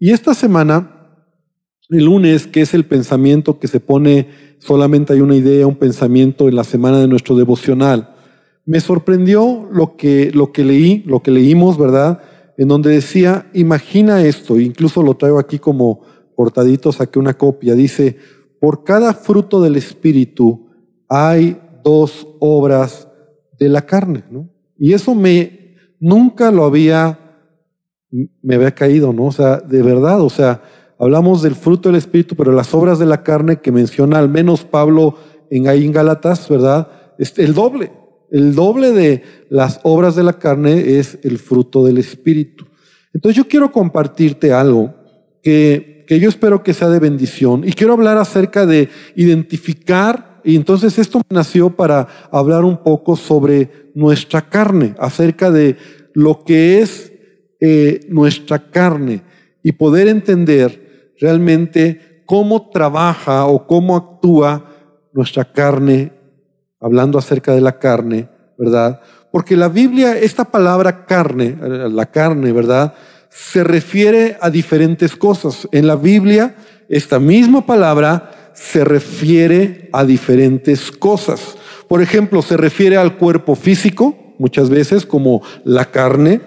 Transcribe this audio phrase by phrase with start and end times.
[0.00, 1.26] Y esta semana,
[1.90, 6.48] el lunes, que es el pensamiento que se pone, solamente hay una idea, un pensamiento
[6.48, 8.16] en la semana de nuestro devocional,
[8.64, 12.22] me sorprendió lo que, lo que leí, lo que leímos, ¿verdad?
[12.56, 16.00] En donde decía, imagina esto, incluso lo traigo aquí como
[16.34, 18.16] cortadito, saqué una copia, dice,
[18.58, 20.68] por cada fruto del Espíritu
[21.08, 23.06] hay dos obras
[23.58, 24.48] de la carne, ¿no?
[24.78, 27.29] Y eso me, nunca lo había,
[28.10, 29.26] me había caído, ¿no?
[29.26, 30.62] O sea, de verdad, o sea,
[30.98, 34.64] hablamos del fruto del Espíritu, pero las obras de la carne que menciona al menos
[34.64, 35.16] Pablo
[35.50, 36.88] en ahí en Gálatas, ¿verdad?
[37.36, 37.92] El doble,
[38.30, 42.66] el doble de las obras de la carne es el fruto del Espíritu.
[43.12, 44.94] Entonces yo quiero compartirte algo
[45.42, 50.56] que, que yo espero que sea de bendición y quiero hablar acerca de identificar y
[50.56, 55.76] entonces esto nació para hablar un poco sobre nuestra carne, acerca de
[56.14, 57.09] lo que es
[57.60, 59.22] eh, nuestra carne
[59.62, 64.64] y poder entender realmente cómo trabaja o cómo actúa
[65.12, 66.12] nuestra carne,
[66.80, 69.00] hablando acerca de la carne, ¿verdad?
[69.32, 72.94] Porque la Biblia, esta palabra carne, la carne, ¿verdad?
[73.28, 75.68] Se refiere a diferentes cosas.
[75.72, 76.54] En la Biblia,
[76.88, 81.56] esta misma palabra se refiere a diferentes cosas.
[81.88, 86.40] Por ejemplo, se refiere al cuerpo físico, muchas veces como la carne,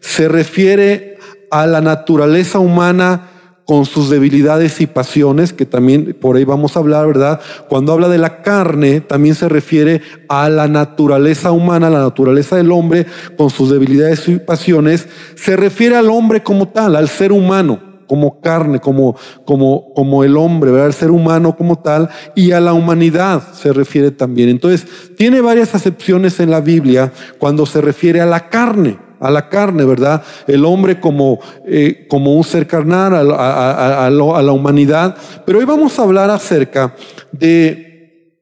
[0.00, 1.18] se refiere
[1.50, 3.30] a la naturaleza humana
[3.68, 7.38] con sus debilidades y pasiones, que también por ahí vamos a hablar, ¿verdad?
[7.68, 12.72] Cuando habla de la carne, también se refiere a la naturaleza humana, la naturaleza del
[12.72, 13.04] hombre
[13.36, 18.40] con sus debilidades y pasiones, se refiere al hombre como tal, al ser humano como
[18.40, 20.86] carne, como, como, como el hombre, ¿verdad?
[20.86, 24.48] el ser humano como tal, y a la humanidad se refiere también.
[24.48, 24.86] Entonces,
[25.18, 29.84] tiene varias acepciones en la Biblia cuando se refiere a la carne a la carne,
[29.84, 30.22] ¿verdad?
[30.46, 35.16] El hombre como, eh, como un ser carnal, a, la humanidad.
[35.44, 36.94] Pero hoy vamos a hablar acerca
[37.32, 38.36] de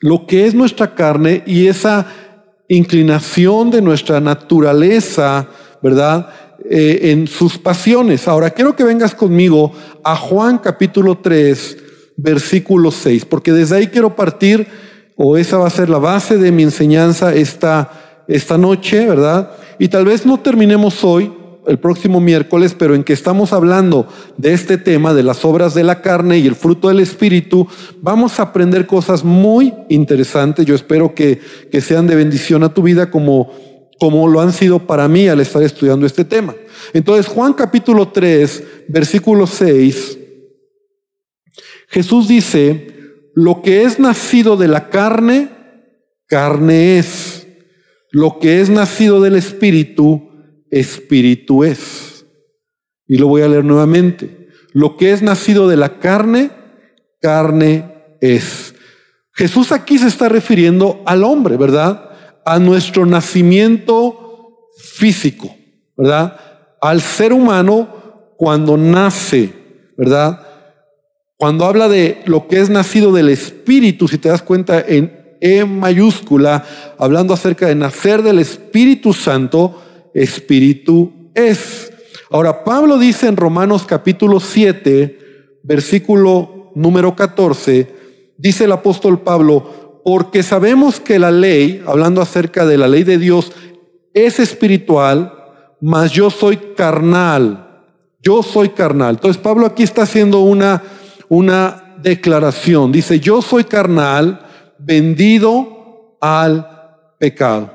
[0.00, 2.06] lo que es nuestra carne y esa
[2.68, 5.48] inclinación de nuestra naturaleza,
[5.82, 6.28] ¿verdad?
[6.70, 8.26] Eh, en sus pasiones.
[8.26, 9.72] Ahora, quiero que vengas conmigo
[10.02, 11.76] a Juan capítulo 3,
[12.16, 14.66] versículo 6, porque desde ahí quiero partir,
[15.16, 19.50] o esa va a ser la base de mi enseñanza esta, esta noche, ¿verdad?
[19.78, 21.32] Y tal vez no terminemos hoy,
[21.66, 25.82] el próximo miércoles, pero en que estamos hablando de este tema, de las obras de
[25.82, 27.66] la carne y el fruto del Espíritu,
[28.02, 30.66] vamos a aprender cosas muy interesantes.
[30.66, 31.40] Yo espero que,
[31.70, 33.50] que sean de bendición a tu vida como
[33.98, 36.54] como lo han sido para mí al estar estudiando este tema.
[36.92, 40.18] Entonces, Juan capítulo 3, versículo 6,
[41.88, 42.94] Jesús dice,
[43.34, 45.50] lo que es nacido de la carne,
[46.26, 47.33] carne es.
[48.14, 50.30] Lo que es nacido del espíritu,
[50.70, 52.24] espíritu es.
[53.08, 54.48] Y lo voy a leer nuevamente.
[54.72, 56.50] Lo que es nacido de la carne,
[57.20, 58.74] carne es.
[59.32, 62.12] Jesús aquí se está refiriendo al hombre, ¿verdad?
[62.44, 65.52] a nuestro nacimiento físico,
[65.96, 66.38] ¿verdad?
[66.80, 69.52] Al ser humano cuando nace,
[69.96, 70.46] ¿verdad?
[71.36, 75.62] Cuando habla de lo que es nacido del Espíritu, si te das cuenta en E
[75.66, 76.64] mayúscula,
[76.96, 79.78] hablando acerca de nacer del Espíritu Santo,
[80.14, 81.92] Espíritu es.
[82.30, 87.94] Ahora, Pablo dice en Romanos capítulo 7, versículo número 14,
[88.38, 93.18] dice el apóstol Pablo, porque sabemos que la ley, hablando acerca de la ley de
[93.18, 93.52] Dios,
[94.14, 95.30] es espiritual,
[95.78, 97.82] mas yo soy carnal.
[98.22, 99.16] Yo soy carnal.
[99.16, 100.82] Entonces Pablo aquí está haciendo una,
[101.28, 102.92] una declaración.
[102.92, 104.43] Dice, yo soy carnal,
[104.78, 106.68] vendido al
[107.18, 107.70] pecado.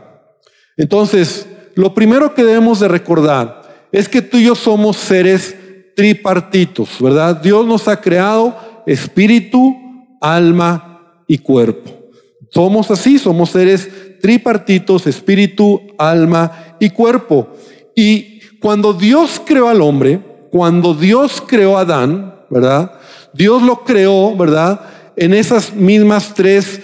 [0.77, 3.61] Entonces, lo primero que debemos de recordar
[3.91, 5.55] es que tú y yo somos seres
[5.95, 7.41] tripartitos, ¿verdad?
[7.41, 8.55] Dios nos ha creado
[8.85, 9.75] espíritu,
[10.21, 11.91] alma y cuerpo.
[12.51, 13.89] Somos así, somos seres
[14.21, 17.49] tripartitos, espíritu, alma y cuerpo.
[17.95, 20.21] Y cuando Dios creó al hombre,
[20.51, 22.93] cuando Dios creó a Adán, ¿verdad?
[23.33, 24.81] Dios lo creó, ¿verdad?
[25.15, 26.81] En esas mismas tres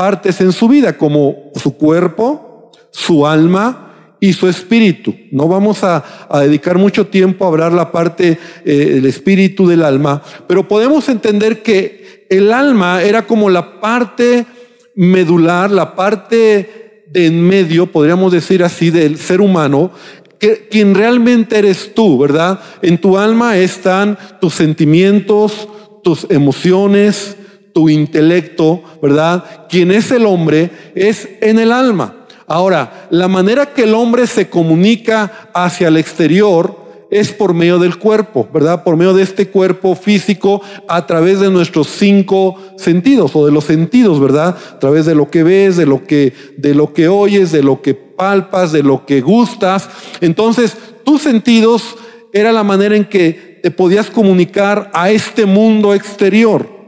[0.00, 5.14] partes en su vida, como su cuerpo, su alma y su espíritu.
[5.30, 6.02] No vamos a,
[6.40, 11.62] dedicar mucho tiempo a hablar la parte eh, del espíritu del alma, pero podemos entender
[11.62, 14.46] que el alma era como la parte
[14.94, 19.90] medular, la parte de en medio, podríamos decir así, del ser humano,
[20.38, 22.58] que, quien realmente eres tú, ¿verdad?
[22.80, 25.68] En tu alma están tus sentimientos,
[26.02, 27.36] tus emociones,
[27.72, 29.66] tu intelecto, ¿verdad?
[29.68, 32.26] Quien es el hombre es en el alma.
[32.46, 36.80] Ahora, la manera que el hombre se comunica hacia el exterior
[37.10, 38.84] es por medio del cuerpo, ¿verdad?
[38.84, 43.64] Por medio de este cuerpo físico a través de nuestros cinco sentidos o de los
[43.64, 44.56] sentidos, ¿verdad?
[44.74, 47.82] A través de lo que ves, de lo que, de lo que oyes, de lo
[47.82, 49.88] que palpas, de lo que gustas.
[50.20, 51.96] Entonces, tus sentidos
[52.32, 56.79] era la manera en que te podías comunicar a este mundo exterior.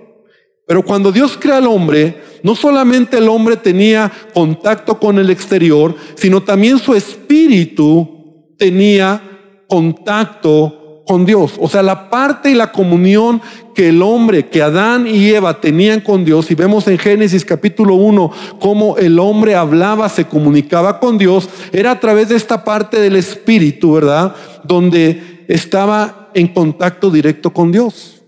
[0.72, 5.94] Pero cuando Dios crea al hombre, no solamente el hombre tenía contacto con el exterior,
[6.14, 9.20] sino también su espíritu tenía
[9.68, 11.56] contacto con Dios.
[11.58, 13.42] O sea, la parte y la comunión
[13.74, 17.96] que el hombre, que Adán y Eva tenían con Dios, y vemos en Génesis capítulo
[17.96, 22.98] 1 cómo el hombre hablaba, se comunicaba con Dios, era a través de esta parte
[22.98, 24.34] del espíritu, ¿verdad?
[24.64, 28.22] Donde estaba en contacto directo con Dios.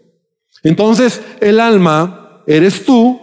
[0.63, 3.21] Entonces, el alma eres tú,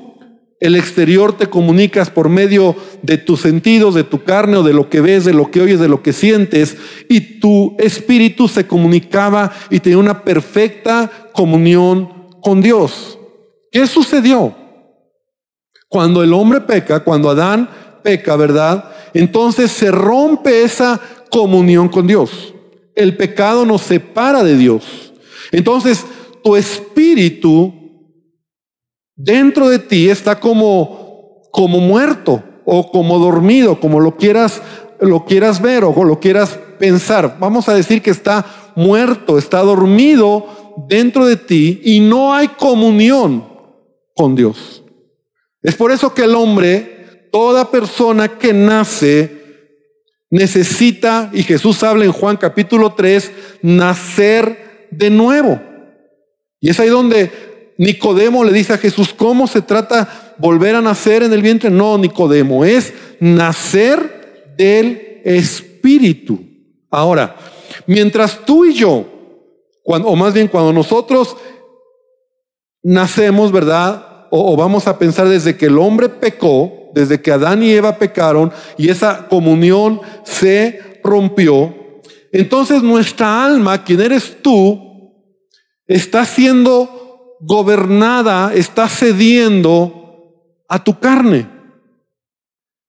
[0.62, 4.90] el exterior te comunicas por medio de tus sentidos, de tu carne o de lo
[4.90, 6.78] que ves, de lo que oyes, de lo que sientes.
[7.10, 13.18] Y tu espíritu se comunicaba y tenía una perfecta comunión con Dios.
[13.72, 14.56] ¿Qué sucedió?
[15.90, 17.68] Cuando el hombre peca, cuando Adán
[18.04, 18.92] peca, ¿verdad?
[19.16, 21.02] Entonces se rompe esa
[21.32, 22.54] comunión con Dios.
[22.94, 25.12] El pecado nos separa de Dios.
[25.52, 26.06] Entonces,
[26.44, 27.81] tu espíritu
[29.24, 34.62] dentro de ti está como, como muerto o como dormido, como lo quieras,
[35.00, 37.38] lo quieras ver o lo quieras pensar.
[37.40, 38.46] Vamos a decir que está
[38.76, 40.46] muerto, está dormido
[40.88, 43.48] dentro de ti y no hay comunión
[44.16, 44.84] con Dios.
[45.62, 49.42] Es por eso que el hombre, toda persona que nace,
[50.30, 53.32] necesita, y Jesús habla en Juan capítulo 3,
[53.62, 55.62] nacer de nuevo.
[56.60, 57.51] Y es ahí donde
[57.82, 61.72] Nicodemo le dice a Jesús, ¿cómo se trata volver a nacer en el vientre?
[61.72, 66.40] No, Nicodemo, es nacer del Espíritu.
[66.92, 67.36] Ahora,
[67.88, 69.04] mientras tú y yo,
[69.84, 71.36] o más bien cuando nosotros
[72.84, 74.28] nacemos, ¿verdad?
[74.30, 77.98] O, o vamos a pensar desde que el hombre pecó, desde que Adán y Eva
[77.98, 81.74] pecaron y esa comunión se rompió,
[82.32, 85.16] entonces nuestra alma, quien eres tú,
[85.88, 87.01] está siendo
[87.42, 90.34] gobernada, está cediendo
[90.68, 91.48] a tu carne.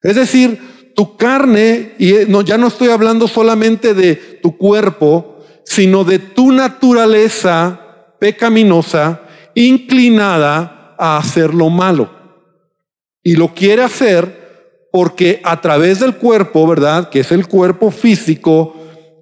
[0.02, 5.38] Es decir, tu carne, y eh, no, ya no estoy hablando solamente de tu cuerpo,
[5.64, 7.80] sino de tu naturaleza
[8.18, 9.22] pecaminosa,
[9.54, 12.10] inclinada a hacer lo malo.
[13.22, 17.08] Y lo quiere hacer porque a través del cuerpo, ¿verdad?
[17.08, 18.76] Que es el cuerpo físico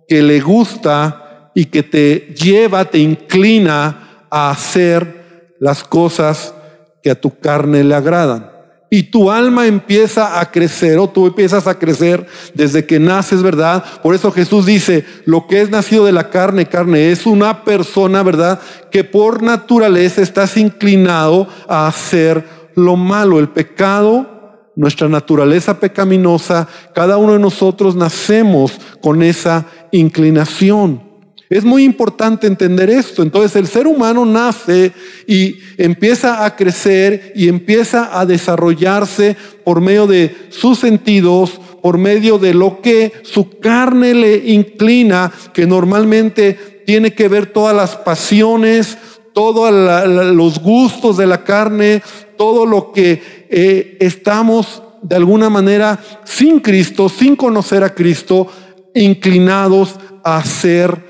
[0.09, 5.19] que le gusta y que te lleva, te inclina a hacer
[5.61, 6.55] las cosas
[7.03, 8.51] que a tu carne le agradan.
[8.93, 13.85] Y tu alma empieza a crecer, o tú empiezas a crecer desde que naces, ¿verdad?
[14.03, 18.25] Por eso Jesús dice, lo que es nacido de la carne, carne, es una persona,
[18.25, 18.59] ¿verdad?
[18.91, 24.41] Que por naturaleza estás inclinado a hacer lo malo, el pecado,
[24.75, 31.10] nuestra naturaleza pecaminosa, cada uno de nosotros nacemos con esa inclinación.
[31.50, 33.25] Es muy importante entender esto.
[33.25, 34.93] Entonces el ser humano nace
[35.26, 42.38] y empieza a crecer y empieza a desarrollarse por medio de sus sentidos, por medio
[42.38, 48.96] de lo que su carne le inclina, que normalmente tiene que ver todas las pasiones,
[49.32, 49.73] todos
[50.32, 52.01] los gustos de la carne,
[52.39, 58.46] todo lo que eh, estamos de alguna manera sin Cristo, sin conocer a Cristo,
[58.94, 61.09] inclinados a hacer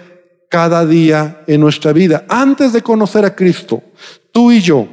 [0.50, 2.26] cada día en nuestra vida.
[2.28, 3.82] Antes de conocer a Cristo,
[4.32, 4.86] tú y yo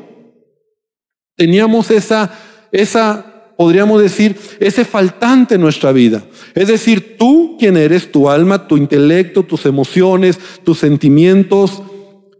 [1.35, 2.31] teníamos esa,
[2.71, 6.23] esa, podríamos decir, ese faltante en nuestra vida.
[6.53, 11.81] Es decir, tú, quien eres, tu alma, tu intelecto, tus emociones, tus sentimientos,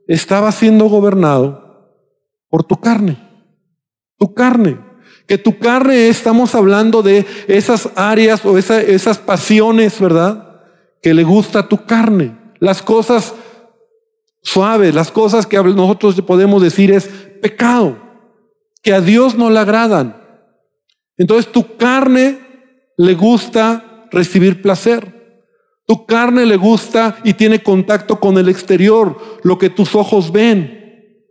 [0.07, 1.91] estaba siendo gobernado
[2.49, 3.17] por tu carne.
[4.19, 4.77] Tu carne.
[5.25, 10.61] Que tu carne, estamos hablando de esas áreas o esas pasiones, ¿verdad?
[11.01, 13.33] Que le gusta tu carne las cosas
[14.41, 17.07] suaves, las cosas que nosotros podemos decir es
[17.41, 17.97] pecado,
[18.81, 20.21] que a Dios no le agradan.
[21.17, 22.39] Entonces tu carne
[22.97, 25.17] le gusta recibir placer.
[25.85, 31.23] Tu carne le gusta y tiene contacto con el exterior, lo que tus ojos ven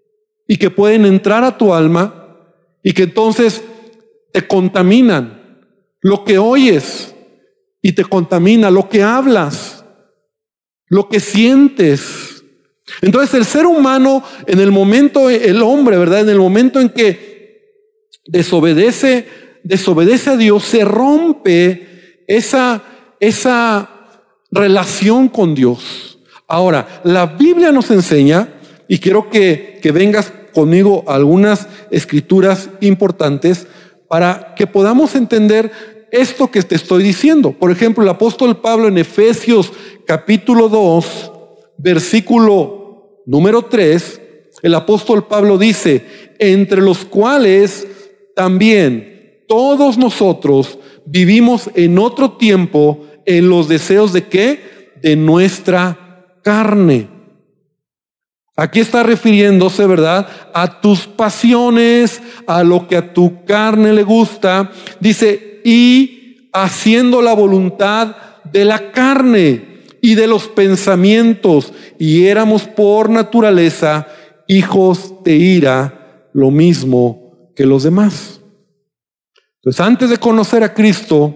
[0.49, 2.39] y que pueden entrar a tu alma
[2.83, 3.63] y que entonces
[4.33, 5.67] te contaminan.
[6.01, 7.15] Lo que oyes
[7.83, 9.76] y te contamina, lo que hablas
[10.89, 12.45] lo que sientes.
[13.03, 16.21] Entonces el ser humano, en el momento, el hombre, ¿verdad?
[16.21, 17.37] En el momento en que
[18.27, 19.27] desobedece,
[19.63, 22.83] desobedece a Dios, se rompe esa,
[23.21, 23.91] esa
[24.51, 26.19] relación con Dios.
[26.47, 28.49] Ahora, la Biblia nos enseña,
[28.89, 33.67] y quiero que, que vengas conmigo a algunas escrituras importantes
[34.09, 35.73] para que podamos entender
[36.13, 37.53] esto que te estoy diciendo.
[37.53, 39.73] Por ejemplo, el apóstol Pablo en Efesios
[40.07, 41.33] capítulo 2,
[41.79, 44.21] versículo número 3,
[44.63, 46.07] el apóstol Pablo dice,
[46.39, 47.87] entre los cuales
[48.35, 54.93] también todos nosotros vivimos en otro tiempo en los deseos de qué?
[55.03, 57.09] De nuestra carne.
[58.57, 60.29] Aquí está refiriéndose, ¿verdad?
[60.55, 64.71] A tus pasiones, a lo que a tu carne le gusta.
[64.99, 68.17] Dice, y haciendo la voluntad
[68.51, 69.76] de la carne
[70.07, 71.73] y de los pensamientos.
[71.99, 74.07] Y éramos por naturaleza
[74.47, 78.41] hijos de ira, lo mismo que los demás.
[79.57, 81.35] Entonces, antes de conocer a Cristo,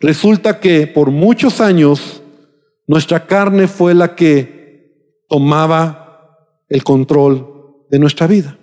[0.00, 2.22] resulta que por muchos años
[2.86, 6.34] nuestra carne fue la que tomaba
[6.66, 8.58] el control de nuestra vida.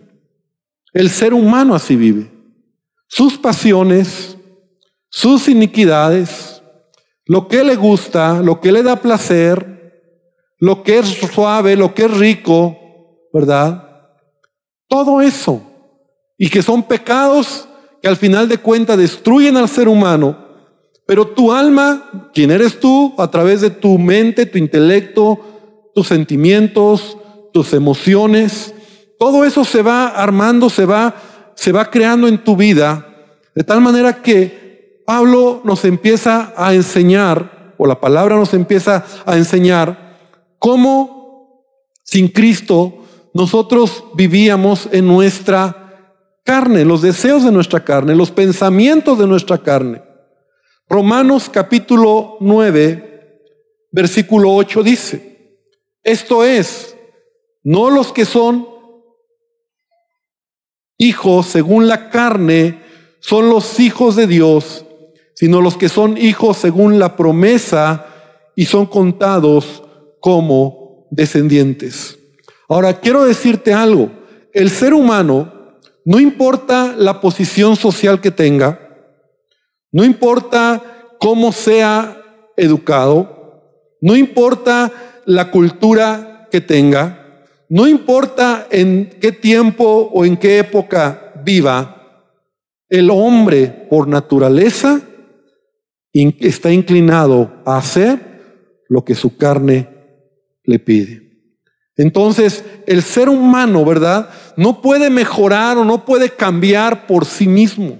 [0.91, 2.31] El ser humano así vive.
[3.07, 4.35] Sus pasiones,
[5.09, 6.54] sus iniquidades,
[7.25, 9.75] lo que le gusta, lo que le da placer,
[10.59, 12.77] lo que es suave, lo que es rico,
[13.33, 13.83] ¿verdad?
[14.87, 15.61] Todo eso.
[16.37, 17.67] Y que son pecados
[18.01, 20.37] que al final de cuentas destruyen al ser humano.
[21.07, 25.39] Pero tu alma, quien eres tú, a través de tu mente, tu intelecto,
[25.93, 27.17] tus sentimientos,
[27.53, 28.73] tus emociones,
[29.17, 31.15] todo eso se va armando, se va,
[31.55, 33.07] se va creando en tu vida,
[33.55, 34.64] de tal manera que
[35.05, 40.17] Pablo nos empieza a enseñar, o la palabra nos empieza a enseñar,
[40.59, 41.63] cómo
[42.03, 45.85] sin Cristo nosotros vivíamos en nuestra
[46.43, 50.01] carne, los deseos de nuestra carne, los pensamientos de nuestra carne.
[50.87, 53.41] Romanos capítulo 9,
[53.91, 55.59] versículo 8 dice,
[56.03, 56.95] esto es,
[57.63, 58.67] no los que son
[60.97, 62.81] hijos según la carne
[63.19, 64.84] son los hijos de Dios,
[65.35, 68.07] sino los que son hijos según la promesa
[68.55, 69.83] y son contados
[70.19, 72.17] como descendientes.
[72.67, 74.09] Ahora, quiero decirte algo.
[74.53, 78.79] El ser humano, no importa la posición social que tenga,
[79.91, 80.81] no importa
[81.19, 82.21] cómo sea
[82.55, 83.61] educado,
[84.01, 84.91] no importa
[85.25, 91.91] la cultura que tenga, no importa en qué tiempo o en qué época viva,
[92.87, 95.01] el hombre por naturaleza
[96.39, 99.89] está inclinado a hacer lo que su carne
[100.63, 101.25] le pide.
[101.97, 104.29] Entonces, el ser humano, ¿verdad?
[104.57, 107.99] No puede mejorar o no puede cambiar por sí mismo.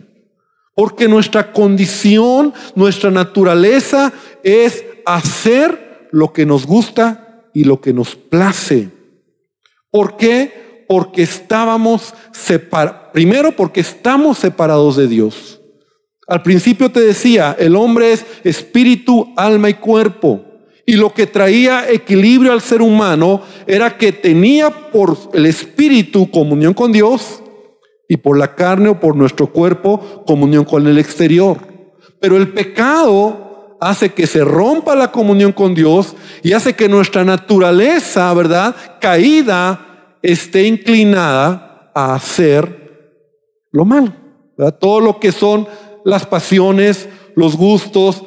[0.75, 4.11] Porque nuestra condición, nuestra naturaleza
[4.43, 8.89] es hacer lo que nos gusta y lo que nos place.
[9.89, 10.85] ¿Por qué?
[10.89, 13.11] Porque estábamos separados.
[13.13, 15.61] Primero, porque estamos separados de Dios.
[16.27, 20.43] Al principio te decía, el hombre es espíritu, alma y cuerpo.
[20.85, 26.73] Y lo que traía equilibrio al ser humano era que tenía por el espíritu comunión
[26.73, 27.41] con Dios
[28.07, 31.57] y por la carne o por nuestro cuerpo comunión con el exterior.
[32.19, 37.23] Pero el pecado hace que se rompa la comunión con Dios y hace que nuestra
[37.23, 38.75] naturaleza, ¿verdad?
[38.99, 43.19] Caída, esté inclinada a hacer
[43.71, 44.13] lo malo.
[44.79, 45.67] Todo lo que son
[46.05, 48.23] las pasiones, los gustos,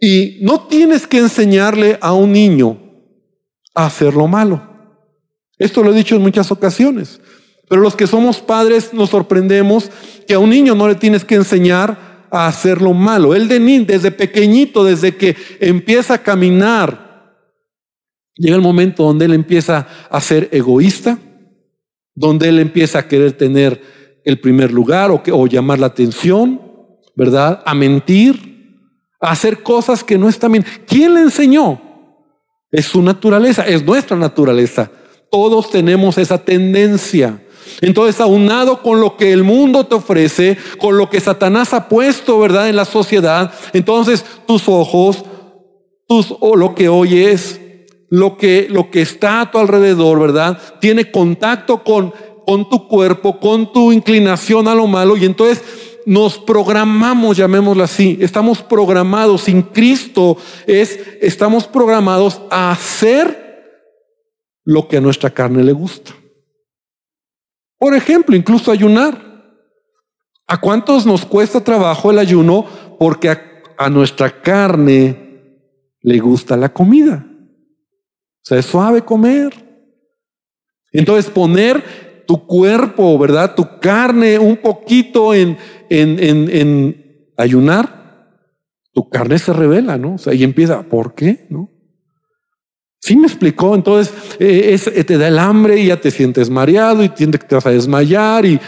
[0.00, 2.78] y no tienes que enseñarle a un niño
[3.74, 4.62] a hacer lo malo.
[5.58, 7.20] Esto lo he dicho en muchas ocasiones.
[7.68, 9.90] Pero los que somos padres nos sorprendemos
[10.28, 13.34] que a un niño no le tienes que enseñar a hacer lo malo.
[13.34, 17.34] Él de desde pequeñito, desde que empieza a caminar,
[18.36, 21.18] llega el momento donde él empieza a ser egoísta,
[22.14, 23.80] donde él empieza a querer tener
[24.24, 26.60] el primer lugar o, que, o llamar la atención,
[27.16, 27.62] ¿verdad?
[27.64, 28.54] A mentir,
[29.20, 30.66] hacer cosas que no están bien.
[30.86, 31.80] ¿Quién le enseñó?
[32.70, 34.90] Es su naturaleza, es nuestra naturaleza.
[35.30, 37.40] Todos tenemos esa tendencia.
[37.80, 42.38] Entonces, aunado con lo que el mundo te ofrece, con lo que Satanás ha puesto,
[42.38, 45.24] ¿verdad?, en la sociedad, entonces tus ojos,
[46.06, 47.60] tus, o lo que oyes,
[48.10, 52.12] lo que, lo que está a tu alrededor, ¿verdad?, tiene contacto con,
[52.46, 55.62] con tu cuerpo, con tu inclinación a lo malo, y entonces
[56.06, 63.44] nos programamos, llamémoslo así, estamos programados, sin Cristo es, estamos programados a hacer
[64.64, 66.12] lo que a nuestra carne le gusta.
[67.78, 69.32] Por ejemplo, incluso ayunar.
[70.46, 72.66] ¿A cuántos nos cuesta trabajo el ayuno?
[72.98, 75.24] Porque a, a nuestra carne
[76.00, 77.26] le gusta la comida.
[77.26, 79.52] O sea, es suave comer.
[80.92, 83.54] Entonces poner tu cuerpo, ¿verdad?
[83.54, 85.56] Tu carne un poquito en,
[85.90, 88.30] en, ayunar,
[88.92, 90.14] tu carne se revela, ¿no?
[90.14, 91.46] O sea, y empieza, ¿por qué?
[91.50, 91.70] ¿No?
[93.00, 97.04] Sí me explicó, entonces eh, eh, te da el hambre y ya te sientes mareado
[97.04, 98.58] y que te vas a desmayar y,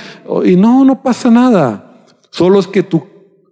[0.44, 2.04] y no, no pasa nada.
[2.30, 3.02] Solo es que tu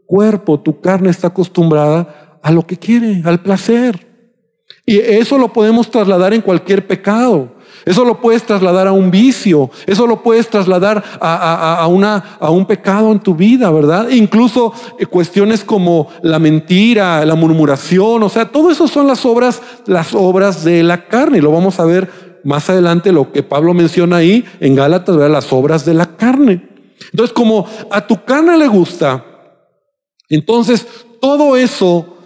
[0.04, 4.06] cuerpo, tu carne está acostumbrada a lo que quiere, al placer.
[4.84, 7.53] Y eso lo podemos trasladar en cualquier pecado.
[7.84, 12.64] Eso lo puedes trasladar a un vicio, eso lo puedes trasladar a, una, a un
[12.64, 14.08] pecado en tu vida, ¿verdad?
[14.08, 19.60] incluso eh, cuestiones como la mentira, la murmuración, o sea, todo eso son las obras,
[19.86, 21.38] las obras de la carne.
[21.38, 25.32] Y lo vamos a ver más adelante, lo que Pablo menciona ahí en Gálatas, ¿verdad?
[25.32, 26.68] las obras de la carne.
[27.12, 29.24] Entonces, como a tu carne le gusta,
[30.28, 30.86] entonces
[31.20, 32.16] todo eso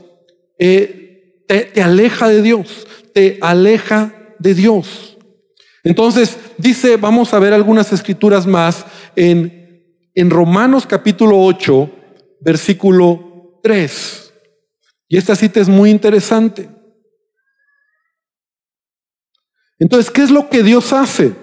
[0.59, 5.18] eh, te aleja de Dios, te aleja de Dios.
[5.85, 11.91] Entonces, dice, vamos a ver algunas escrituras más en, en Romanos capítulo 8,
[12.41, 14.35] versículo 3.
[15.09, 16.69] Y esta cita es muy interesante.
[19.79, 21.35] Entonces, ¿qué es lo que Dios hace?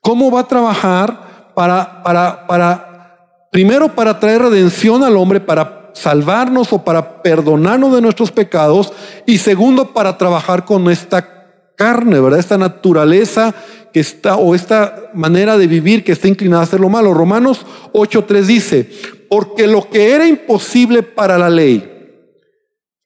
[0.00, 6.72] ¿Cómo va a trabajar para, para, para, primero para traer redención al hombre, para salvarnos
[6.72, 8.92] o para perdonarnos de nuestros pecados,
[9.24, 11.33] y segundo, para trabajar con esta
[11.76, 12.38] carne, ¿verdad?
[12.38, 13.54] Esta naturaleza
[13.92, 17.14] que está, o esta manera de vivir que está inclinada a hacer lo malo.
[17.14, 18.90] Romanos 8.3 dice,
[19.28, 21.90] porque lo que era imposible para la ley,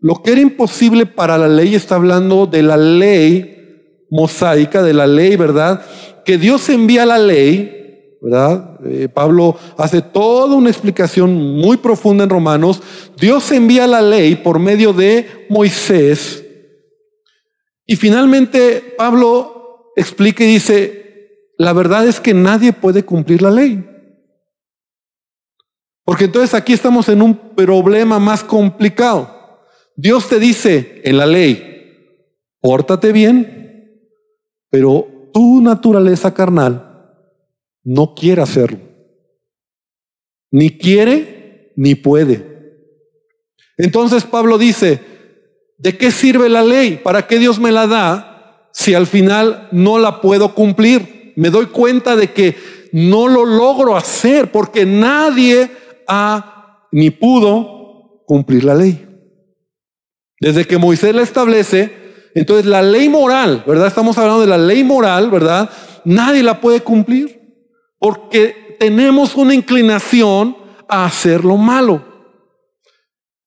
[0.01, 5.07] lo que era imposible para la ley está hablando de la ley mosaica, de la
[5.07, 5.83] ley, ¿verdad?
[6.25, 8.79] Que Dios envía la ley, ¿verdad?
[8.85, 12.81] Eh, Pablo hace toda una explicación muy profunda en Romanos.
[13.19, 16.45] Dios envía la ley por medio de Moisés,
[17.91, 23.83] y finalmente Pablo explica y dice, la verdad es que nadie puede cumplir la ley.
[26.05, 29.65] Porque entonces aquí estamos en un problema más complicado.
[29.97, 32.21] Dios te dice en la ley,
[32.61, 34.03] pórtate bien,
[34.69, 37.11] pero tu naturaleza carnal
[37.85, 38.81] no quiere hacerlo.
[40.51, 42.85] Ni quiere ni puede.
[43.79, 45.01] Entonces Pablo dice,
[45.79, 47.01] ¿De qué sirve la ley?
[47.03, 51.33] ¿Para qué Dios me la da si al final no la puedo cumplir?
[51.37, 52.57] Me doy cuenta de que
[52.93, 55.71] no lo logro hacer porque nadie
[56.09, 59.07] ha ni pudo cumplir la ley.
[60.41, 61.93] Desde que Moisés la establece,
[62.35, 63.87] entonces la ley moral, ¿verdad?
[63.87, 65.71] Estamos hablando de la ley moral, ¿verdad?
[66.05, 67.41] Nadie la puede cumplir
[67.99, 70.57] porque tenemos una inclinación
[70.89, 72.08] a hacer lo malo.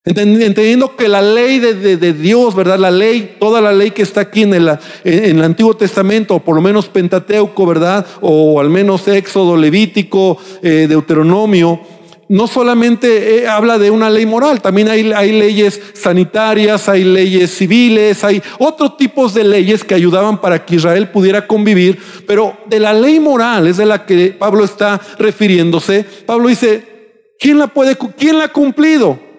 [0.03, 2.79] Entendiendo que la ley de, Dios, ¿verdad?
[2.79, 4.67] La ley, toda la ley que está aquí en el,
[5.03, 8.03] en el Antiguo Testamento, o por lo menos Pentateuco, ¿verdad?
[8.19, 11.81] O al menos Éxodo, Levítico, eh, Deuteronomio,
[12.29, 17.51] no solamente eh, habla de una ley moral, también hay, hay, leyes sanitarias, hay leyes
[17.55, 22.79] civiles, hay otros tipos de leyes que ayudaban para que Israel pudiera convivir, pero de
[22.79, 26.05] la ley moral es de la que Pablo está refiriéndose.
[26.25, 29.30] Pablo dice, ¿quién la puede, quién la ha cumplido?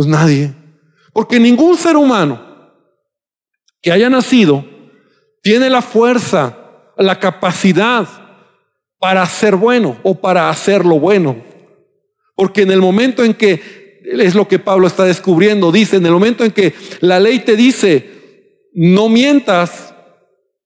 [0.00, 0.54] Pues nadie.
[1.12, 2.40] Porque ningún ser humano
[3.82, 4.64] que haya nacido
[5.42, 6.56] tiene la fuerza,
[6.96, 8.08] la capacidad
[8.98, 11.36] para ser bueno o para hacer lo bueno.
[12.34, 16.12] Porque en el momento en que, es lo que Pablo está descubriendo, dice, en el
[16.12, 19.94] momento en que la ley te dice, no mientas,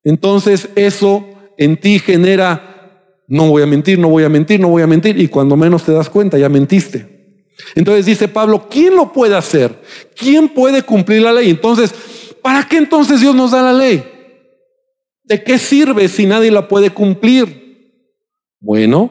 [0.04, 1.26] entonces eso
[1.58, 5.20] en ti genera, no voy a mentir, no voy a mentir, no voy a mentir,
[5.20, 7.13] y cuando menos te das cuenta, ya mentiste.
[7.74, 9.80] Entonces dice Pablo, ¿quién lo puede hacer?
[10.16, 11.50] ¿Quién puede cumplir la ley?
[11.50, 11.94] Entonces,
[12.42, 14.04] ¿para qué entonces Dios nos da la ley?
[15.22, 17.64] ¿De qué sirve si nadie la puede cumplir?
[18.60, 19.10] Bueno,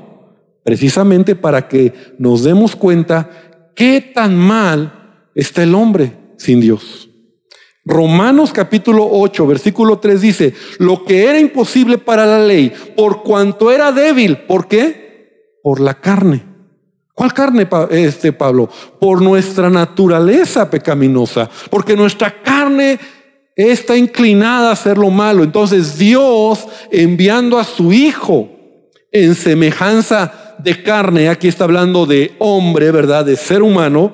[0.63, 7.09] precisamente para que nos demos cuenta qué tan mal está el hombre sin Dios.
[7.85, 13.71] Romanos capítulo 8, versículo 3 dice, lo que era imposible para la ley, por cuanto
[13.71, 15.59] era débil, ¿por qué?
[15.61, 16.52] Por la carne
[17.13, 18.69] ¿Cuál carne, este Pablo?
[18.99, 22.99] Por nuestra naturaleza pecaminosa, porque nuestra carne
[23.55, 25.43] está inclinada a hacer lo malo.
[25.43, 28.49] Entonces Dios, enviando a su Hijo
[29.11, 33.25] en semejanza de carne, aquí está hablando de hombre, ¿verdad?
[33.25, 34.13] De ser humano,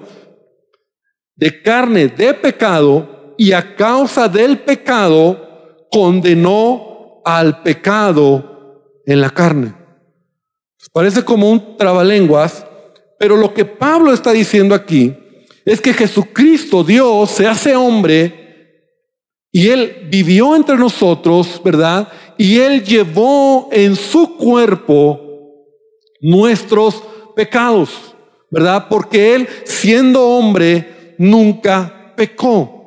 [1.35, 9.73] de carne, de pecado, y a causa del pecado condenó al pecado en la carne.
[10.91, 12.65] Parece como un trabalenguas,
[13.19, 15.13] pero lo que Pablo está diciendo aquí
[15.65, 18.47] es que Jesucristo, Dios, se hace hombre
[19.51, 22.08] Y Él vivió entre nosotros, ¿verdad?
[22.38, 25.19] Y Él llevó en su cuerpo
[26.21, 27.03] nuestros
[27.36, 27.89] pecados,
[28.49, 28.88] ¿verdad?
[28.89, 32.79] Porque Él, siendo hombre, nunca pecó.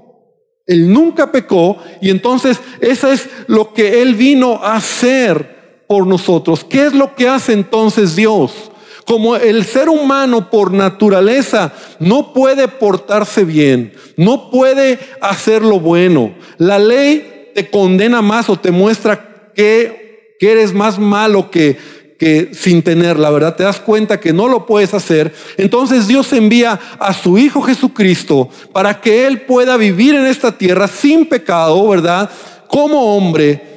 [0.67, 6.65] Él nunca pecó y entonces eso es lo que Él vino a hacer por nosotros.
[6.65, 8.72] ¿Qué es lo que hace entonces Dios?
[9.07, 16.35] Como el ser humano por naturaleza no puede portarse bien, no puede hacer lo bueno,
[16.59, 21.77] la ley te condena más o te muestra que, eres más malo que,
[22.19, 26.33] que sin tener la verdad, te das cuenta que no lo puedes hacer, entonces Dios
[26.33, 31.89] envía a su Hijo Jesucristo para que Él pueda vivir en esta tierra sin pecado,
[31.89, 32.31] ¿verdad?
[32.67, 33.73] Como hombre,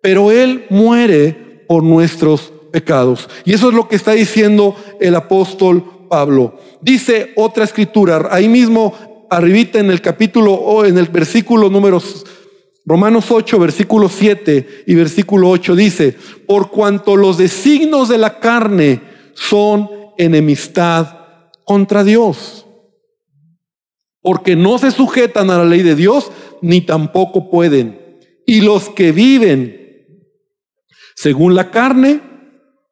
[0.00, 3.28] pero Él muere por nuestros pecados.
[3.44, 6.58] Y eso es lo que está diciendo el apóstol Pablo.
[6.80, 8.92] Dice otra escritura, ahí mismo,
[9.30, 12.02] arribita en el capítulo o en el versículo número
[12.84, 16.16] Romanos 8, versículo 7 y versículo 8 dice,
[16.48, 19.00] por cuanto los designos de la carne
[19.34, 21.16] son enemistad
[21.64, 22.66] contra Dios,
[24.20, 28.18] porque no se sujetan a la ley de Dios, ni tampoco pueden.
[28.46, 29.80] Y los que viven
[31.14, 32.33] según la carne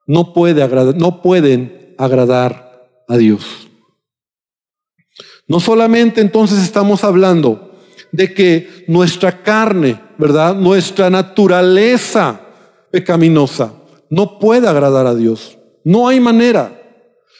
[0.06, 3.68] no, puede agradar, no pueden agradar a Dios.
[5.46, 7.72] No solamente entonces estamos hablando
[8.12, 10.54] de que nuestra carne, ¿verdad?
[10.54, 12.40] Nuestra naturaleza
[12.90, 13.74] pecaminosa
[14.10, 15.58] no puede agradar a Dios.
[15.84, 16.78] No hay manera.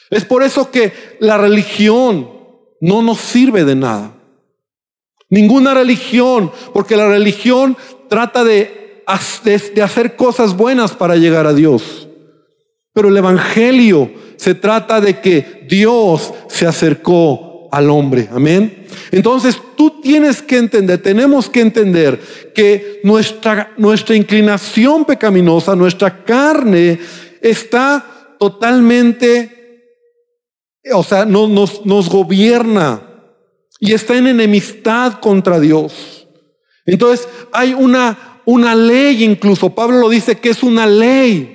[0.09, 2.29] Es por eso que la religión
[2.81, 4.15] no nos sirve de nada.
[5.29, 7.77] Ninguna religión, porque la religión
[8.09, 9.03] trata de,
[9.73, 12.02] de hacer cosas buenas para llegar a Dios.
[12.93, 18.29] Pero el Evangelio se trata de que Dios se acercó al hombre.
[18.31, 18.85] Amén.
[19.11, 22.19] Entonces tú tienes que entender, tenemos que entender
[22.53, 26.99] que nuestra, nuestra inclinación pecaminosa, nuestra carne
[27.41, 29.89] está totalmente,
[30.93, 33.01] o sea, no, nos, nos gobierna
[33.79, 36.27] y está en enemistad contra Dios.
[36.85, 41.52] Entonces hay una, una ley incluso, Pablo lo dice que es una ley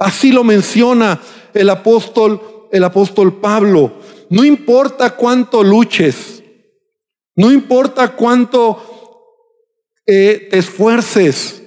[0.00, 1.20] Así lo menciona
[1.52, 3.92] el apóstol, el apóstol Pablo.
[4.30, 6.42] No importa cuánto luches,
[7.36, 8.82] no importa cuánto
[10.06, 11.62] eh, te esfuerces,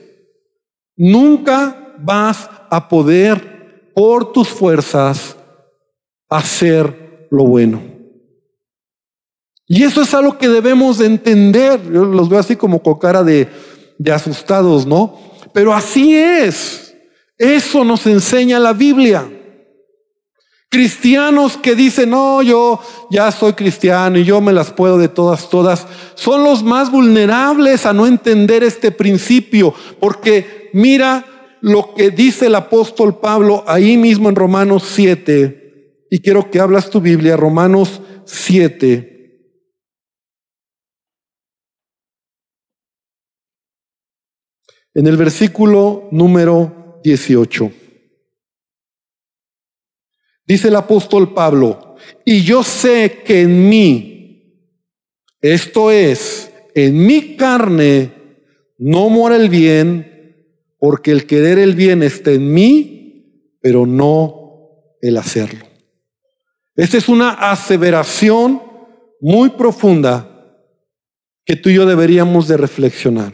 [0.97, 5.37] nunca vas a poder por tus fuerzas
[6.27, 7.83] hacer lo bueno.
[9.67, 11.79] Y eso es algo que debemos de entender.
[11.83, 13.47] Yo los veo así como con cara de,
[13.99, 15.19] de asustados, ¿no?
[15.53, 16.82] Pero así es.
[17.43, 19.29] Eso nos enseña la Biblia.
[20.69, 22.79] Cristianos que dicen, no, yo
[23.11, 27.85] ya soy cristiano y yo me las puedo de todas, todas, son los más vulnerables
[27.85, 34.29] a no entender este principio, porque mira lo que dice el apóstol Pablo ahí mismo
[34.29, 39.09] en Romanos 7, y quiero que hablas tu Biblia, Romanos 7.
[44.95, 47.71] En el versículo número 18.
[50.45, 54.69] Dice el apóstol Pablo, y yo sé que en mí,
[55.41, 58.11] esto es, en mi carne,
[58.77, 60.11] no mora el bien,
[60.79, 65.65] porque el querer el bien está en mí, pero no el hacerlo.
[66.75, 68.61] Esta es una aseveración
[69.21, 70.29] muy profunda
[71.45, 73.33] que tú y yo deberíamos de reflexionar.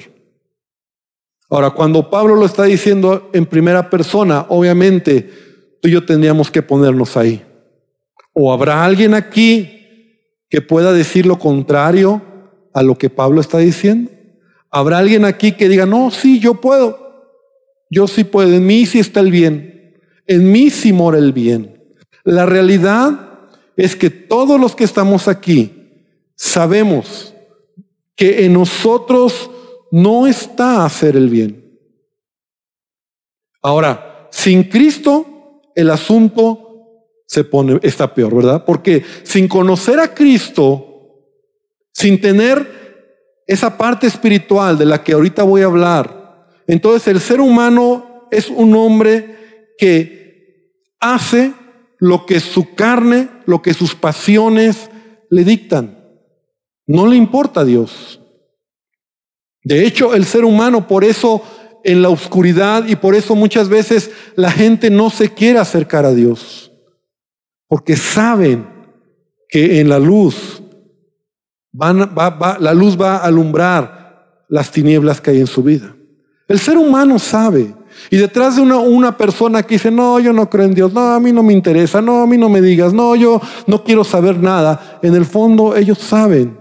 [1.49, 5.29] Ahora, cuando Pablo lo está diciendo en primera persona, obviamente
[5.81, 7.43] tú y yo tendríamos que ponernos ahí.
[8.33, 12.21] ¿O habrá alguien aquí que pueda decir lo contrario
[12.73, 14.11] a lo que Pablo está diciendo?
[14.69, 17.09] ¿Habrá alguien aquí que diga, no, sí, yo puedo?
[17.89, 21.83] Yo sí puedo, en mí sí está el bien, en mí sí mora el bien.
[22.23, 23.39] La realidad
[23.75, 25.89] es que todos los que estamos aquí
[26.35, 27.33] sabemos
[28.15, 29.49] que en nosotros
[29.91, 31.79] no está a hacer el bien.
[33.61, 36.69] Ahora, sin Cristo, el asunto
[37.25, 38.65] se pone, está peor, ¿verdad?
[38.65, 41.25] Porque sin conocer a Cristo,
[41.93, 47.41] sin tener esa parte espiritual de la que ahorita voy a hablar, entonces el ser
[47.41, 51.53] humano es un hombre que hace
[51.97, 54.89] lo que su carne, lo que sus pasiones
[55.29, 55.97] le dictan.
[56.87, 58.18] No le importa a Dios.
[59.63, 61.41] De hecho, el ser humano, por eso
[61.83, 66.13] en la oscuridad y por eso muchas veces la gente no se quiere acercar a
[66.13, 66.71] Dios,
[67.67, 68.67] porque saben
[69.47, 70.61] que en la luz
[71.71, 75.95] van, va, la luz va a alumbrar las tinieblas que hay en su vida.
[76.47, 77.75] El ser humano sabe.
[78.09, 81.13] Y detrás de una, una, persona que dice, no, yo no creo en Dios, no,
[81.13, 84.03] a mí no me interesa, no, a mí no me digas, no, yo no quiero
[84.03, 86.58] saber nada, en el fondo ellos saben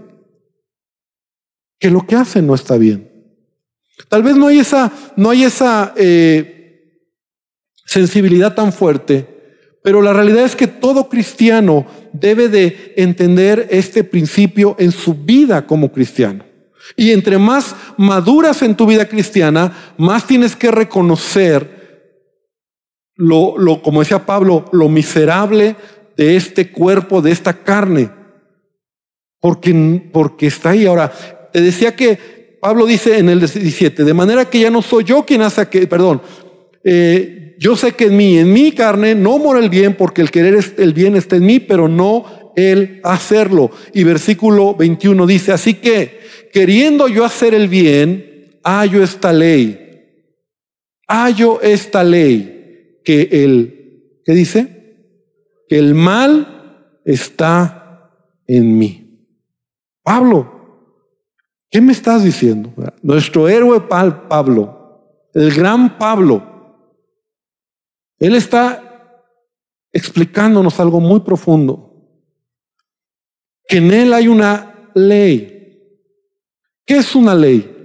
[1.79, 3.09] que lo que hacen no está bien.
[4.07, 6.99] Tal vez no hay esa, no hay esa eh,
[7.85, 9.27] sensibilidad tan fuerte,
[9.83, 15.65] pero la realidad es que todo cristiano debe de entender este principio en su vida
[15.65, 16.45] como cristiano.
[16.95, 21.79] Y entre más maduras en tu vida cristiana, más tienes que reconocer
[23.15, 25.75] lo, lo, como decía Pablo, lo miserable
[26.17, 28.09] de este cuerpo, de esta carne.
[29.39, 30.85] Porque, porque está ahí.
[30.85, 31.11] Ahora,
[31.51, 35.25] te decía que Pablo dice en el 17, de manera que ya no soy yo
[35.25, 36.21] quien hace que, perdón,
[36.83, 40.31] eh, yo sé que en mí, en mi carne, no mora el bien porque el
[40.31, 43.71] querer el bien está en mí, pero no el hacerlo.
[43.93, 46.19] Y versículo 21 dice, así que
[46.53, 49.87] queriendo yo hacer el bien, hallo esta ley.
[51.07, 54.67] Hallo esta ley que el, ¿qué dice?
[55.67, 58.11] Que el mal está
[58.47, 59.27] en mí.
[60.03, 60.58] Pablo,
[61.69, 62.73] ¿qué me estás diciendo?
[63.01, 66.49] Nuestro héroe Pablo, el gran Pablo,
[68.19, 68.89] él está
[69.91, 71.85] explicándonos algo muy profundo.
[73.67, 75.55] Que en Él hay una ley.
[76.85, 77.75] ¿Qué es una ley?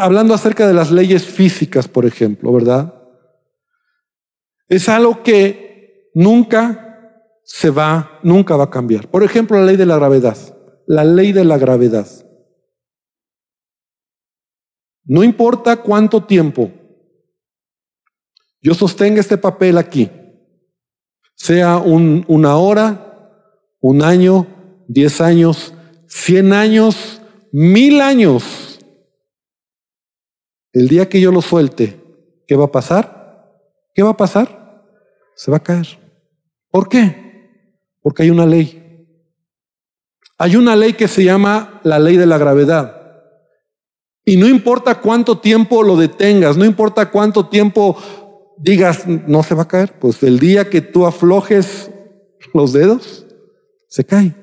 [0.00, 2.92] Hablando acerca de las leyes físicas, por ejemplo, ¿verdad?
[4.68, 6.82] Es algo que nunca
[7.44, 9.08] se va, nunca va a cambiar.
[9.08, 10.36] Por ejemplo, la ley de la gravedad.
[10.86, 12.08] La ley de la gravedad.
[15.06, 16.70] No importa cuánto tiempo
[18.66, 20.10] yo sostenga este papel aquí,
[21.36, 23.30] sea una hora,
[23.80, 24.44] un año,
[24.88, 25.72] diez años,
[26.08, 28.80] cien años, mil años.
[30.72, 32.00] El día que yo lo suelte,
[32.48, 33.52] ¿qué va a pasar?
[33.94, 34.84] ¿Qué va a pasar?
[35.36, 35.86] Se va a caer.
[36.68, 37.48] ¿Por qué?
[38.02, 39.06] Porque hay una ley.
[40.38, 42.95] Hay una ley que se llama la ley de la gravedad.
[44.28, 47.96] Y no importa cuánto tiempo lo detengas, no importa cuánto tiempo
[48.58, 51.92] digas, no se va a caer, pues el día que tú aflojes
[52.52, 53.24] los dedos,
[53.88, 54.34] se cae.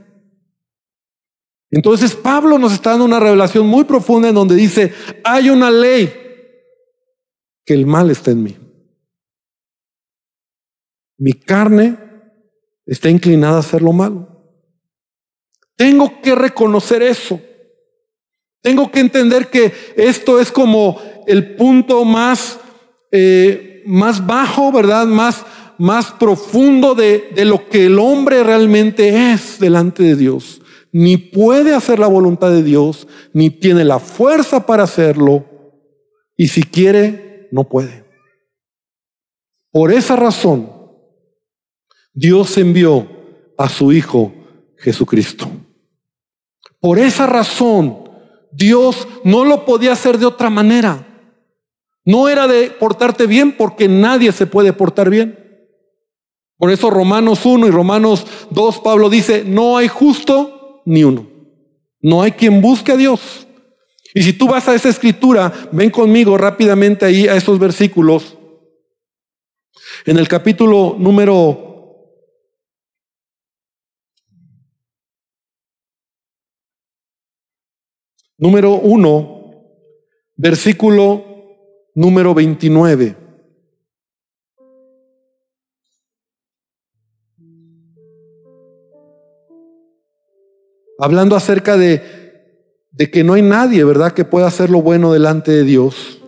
[1.69, 6.13] Entonces Pablo nos está dando una revelación muy profunda en donde dice, hay una ley
[7.65, 8.58] que el mal está en mí.
[11.17, 11.98] Mi carne
[12.86, 14.30] está inclinada a hacer lo malo.
[15.76, 17.41] Tengo que reconocer eso.
[18.63, 22.60] Tengo que entender que esto es como el punto más
[23.12, 25.06] eh, más bajo, ¿verdad?
[25.06, 25.45] Más,
[25.78, 30.62] más profundo de, de lo que el hombre realmente es delante de Dios.
[30.91, 35.45] Ni puede hacer la voluntad de Dios, ni tiene la fuerza para hacerlo,
[36.36, 38.04] y si quiere, no puede.
[39.71, 40.71] Por esa razón,
[42.13, 43.08] Dios envió
[43.58, 44.34] a su Hijo
[44.78, 45.49] Jesucristo.
[46.80, 48.02] Por esa razón,
[48.55, 51.07] Dios no lo podía hacer de otra manera.
[52.05, 55.39] No era de portarte bien porque nadie se puede portar bien.
[56.57, 61.27] Por eso Romanos 1 y Romanos 2, Pablo dice, no hay justo ni uno.
[62.01, 63.47] No hay quien busque a Dios.
[64.13, 68.37] Y si tú vas a esa escritura, ven conmigo rápidamente ahí a esos versículos.
[70.05, 71.72] En el capítulo número
[78.43, 79.53] número 1,
[80.36, 81.23] versículo
[81.95, 83.15] número 29.
[90.99, 92.01] Hablando acerca de,
[92.91, 96.19] de que no hay nadie, ¿verdad?, que pueda hacer lo bueno delante de Dios.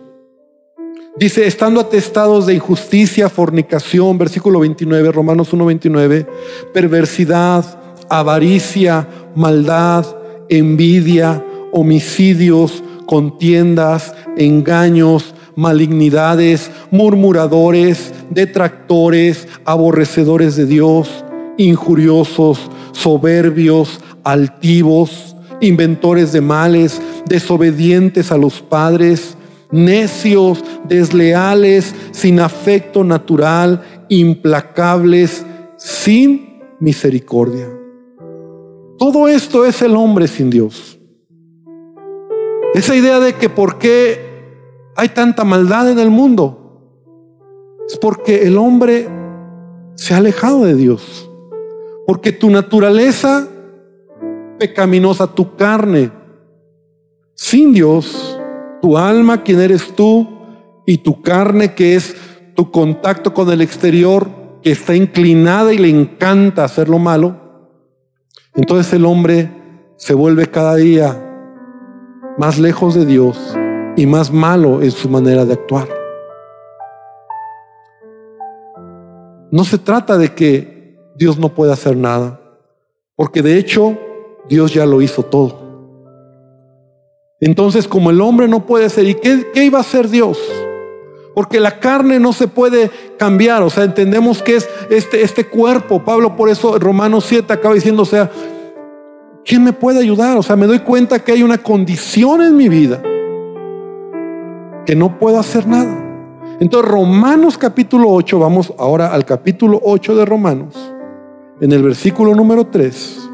[1.18, 6.26] Dice, estando atestados de injusticia, fornicación, versículo 29, Romanos 1.29,
[6.72, 10.06] perversidad, avaricia, maldad,
[10.48, 21.24] envidia, homicidios, contiendas, engaños, malignidades, murmuradores, detractores, aborrecedores de Dios,
[21.56, 29.36] injuriosos, soberbios, altivos, inventores de males, desobedientes a los padres,
[29.70, 35.44] necios, desleales, sin afecto natural, implacables,
[35.76, 37.68] sin misericordia.
[38.98, 40.95] Todo esto es el hombre sin Dios.
[42.76, 44.20] Esa idea de que por qué
[44.96, 47.00] hay tanta maldad en el mundo?
[47.88, 49.08] Es porque el hombre
[49.94, 51.26] se ha alejado de Dios.
[52.06, 53.48] Porque tu naturaleza
[54.58, 56.10] pecaminosa, tu carne,
[57.34, 58.38] Sin Dios,
[58.82, 60.28] tu alma, quien eres tú,
[60.84, 62.14] y tu carne, que es
[62.54, 64.28] tu contacto con el exterior,
[64.62, 67.40] que está inclinada y le encanta hacer lo malo,
[68.54, 69.50] entonces el hombre
[69.96, 71.25] se vuelve cada día
[72.38, 73.56] más lejos de Dios
[73.96, 75.88] y más malo en su manera de actuar.
[79.50, 82.40] No se trata de que Dios no pueda hacer nada,
[83.14, 83.96] porque de hecho
[84.48, 85.64] Dios ya lo hizo todo.
[87.40, 90.38] Entonces, como el hombre no puede ser, ¿y qué, iba a hacer Dios?
[91.34, 96.02] Porque la carne no se puede cambiar, o sea, entendemos que es este, este cuerpo.
[96.02, 98.30] Pablo por eso Romanos 7 acaba diciendo, o sea,
[99.46, 100.36] ¿quién me puede ayudar?
[100.36, 103.00] O sea, me doy cuenta que hay una condición en mi vida
[104.84, 106.02] que no puedo hacer nada.
[106.60, 110.94] Entonces, Romanos capítulo 8, vamos ahora al capítulo 8 de Romanos,
[111.60, 113.30] en el versículo número 3,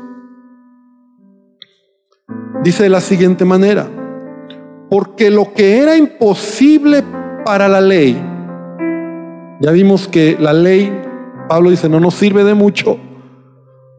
[2.65, 3.89] dice de la siguiente manera,
[4.91, 7.05] porque lo que era imposible
[7.45, 8.21] para la ley,
[9.61, 10.93] ya vimos que la ley,
[11.49, 12.99] Pablo dice, no nos sirve de mucho,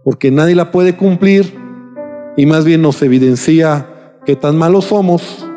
[0.03, 1.62] porque nadie la puede cumplir
[2.35, 3.87] y más bien nos evidencia
[4.25, 5.47] que tan malos somos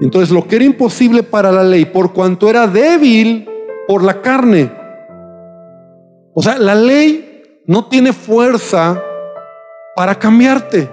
[0.00, 3.48] entonces lo que era imposible para la ley, por cuanto era débil
[3.86, 4.70] por la carne.
[6.34, 9.00] O sea, la ley no tiene fuerza
[9.94, 10.90] para cambiarte.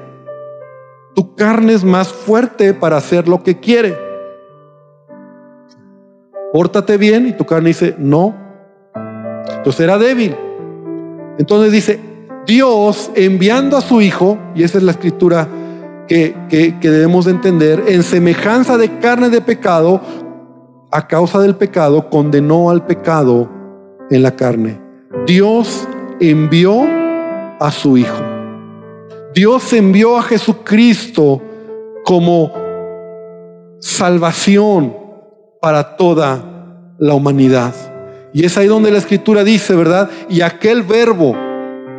[1.16, 3.98] Tu carne es más fuerte para hacer lo que quiere.
[6.54, 8.36] Pórtate bien y tu carne dice, no.
[9.58, 10.36] Entonces era débil.
[11.40, 12.00] Entonces dice,
[12.46, 15.48] Dios enviando a su Hijo, y esa es la escritura
[16.08, 16.36] que,
[16.82, 20.02] debemos de entender, en semejanza de carne de pecado,
[20.92, 23.50] a causa del pecado, condenó al pecado
[24.10, 24.82] en la carne.
[25.26, 25.88] Dios
[26.20, 26.86] envió
[27.60, 28.24] a su Hijo.
[29.34, 31.42] Dios envió a Jesucristo
[32.04, 32.52] como
[33.80, 34.94] salvación
[35.62, 36.44] para toda
[36.98, 37.74] la humanidad.
[38.34, 40.10] Y es ahí donde la escritura dice, ¿verdad?
[40.28, 41.36] Y aquel verbo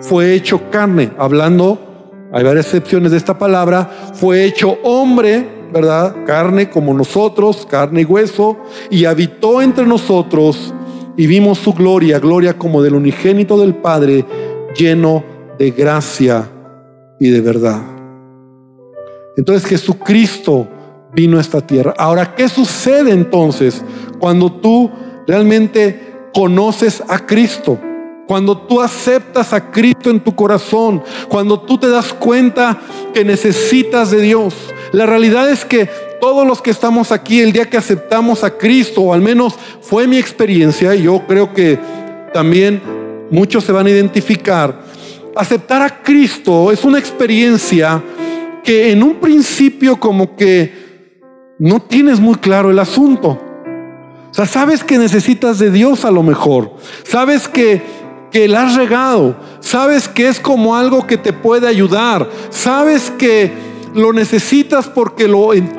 [0.02, 1.92] fue hecho carne, hablando
[2.34, 6.16] hay varias excepciones de esta palabra, fue hecho hombre, ¿verdad?
[6.24, 8.56] Carne como nosotros, carne y hueso,
[8.88, 10.72] y habitó entre nosotros
[11.14, 14.24] y vimos su gloria, gloria como del unigénito del Padre,
[14.74, 15.22] lleno
[15.58, 16.48] de gracia
[17.20, 17.82] y de verdad.
[19.36, 20.66] Entonces Jesucristo
[21.12, 21.92] vino a esta tierra.
[21.98, 23.84] Ahora, ¿qué sucede entonces
[24.18, 24.90] cuando tú
[25.26, 27.78] realmente conoces a Cristo?
[28.32, 32.80] Cuando tú aceptas a Cristo en tu corazón, cuando tú te das cuenta
[33.12, 34.54] que necesitas de Dios.
[34.92, 39.02] La realidad es que todos los que estamos aquí el día que aceptamos a Cristo,
[39.02, 41.78] o al menos fue mi experiencia, y yo creo que
[42.32, 42.80] también
[43.30, 44.80] muchos se van a identificar,
[45.36, 48.02] aceptar a Cristo es una experiencia
[48.64, 53.28] que en un principio como que no tienes muy claro el asunto.
[54.30, 56.76] O sea, sabes que necesitas de Dios a lo mejor.
[57.04, 58.00] Sabes que
[58.32, 63.52] que la has regado, sabes que es como algo que te puede ayudar, sabes que
[63.94, 65.24] lo necesitas porque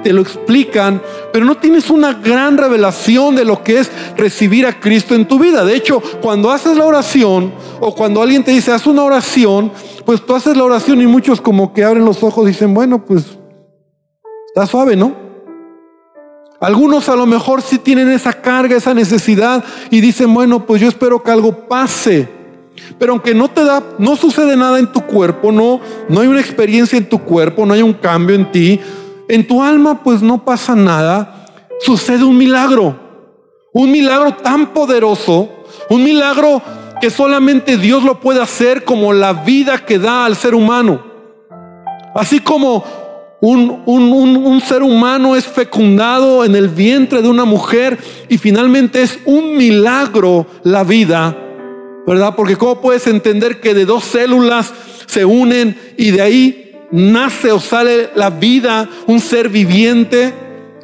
[0.04, 4.80] te lo explican, pero no tienes una gran revelación de lo que es recibir a
[4.80, 5.66] Cristo en tu vida.
[5.66, 9.72] De hecho, cuando haces la oración o cuando alguien te dice, haz una oración,
[10.06, 13.04] pues tú haces la oración y muchos como que abren los ojos y dicen, bueno,
[13.04, 13.38] pues
[14.48, 15.24] está suave, ¿no?
[16.60, 20.88] Algunos a lo mejor sí tienen esa carga, esa necesidad y dicen, bueno, pues yo
[20.88, 22.43] espero que algo pase.
[22.98, 26.40] Pero aunque no te da, no sucede nada en tu cuerpo, no, no hay una
[26.40, 28.80] experiencia en tu cuerpo, no hay un cambio en ti,
[29.28, 31.46] en tu alma pues no pasa nada,
[31.82, 33.02] sucede un milagro.
[33.74, 35.50] Un milagro tan poderoso,
[35.90, 36.62] un milagro
[37.02, 41.04] que solamente Dios lo puede hacer como la vida que da al ser humano.
[42.14, 42.84] Así como
[43.42, 47.98] un, un, ser humano es fecundado en el vientre de una mujer
[48.30, 51.43] y finalmente es un milagro la vida
[52.06, 52.36] ¿verdad?
[52.36, 54.74] Porque ¿cómo puedes entender que de dos células
[55.06, 60.34] se unen y de ahí nace o sale la vida, un ser viviente?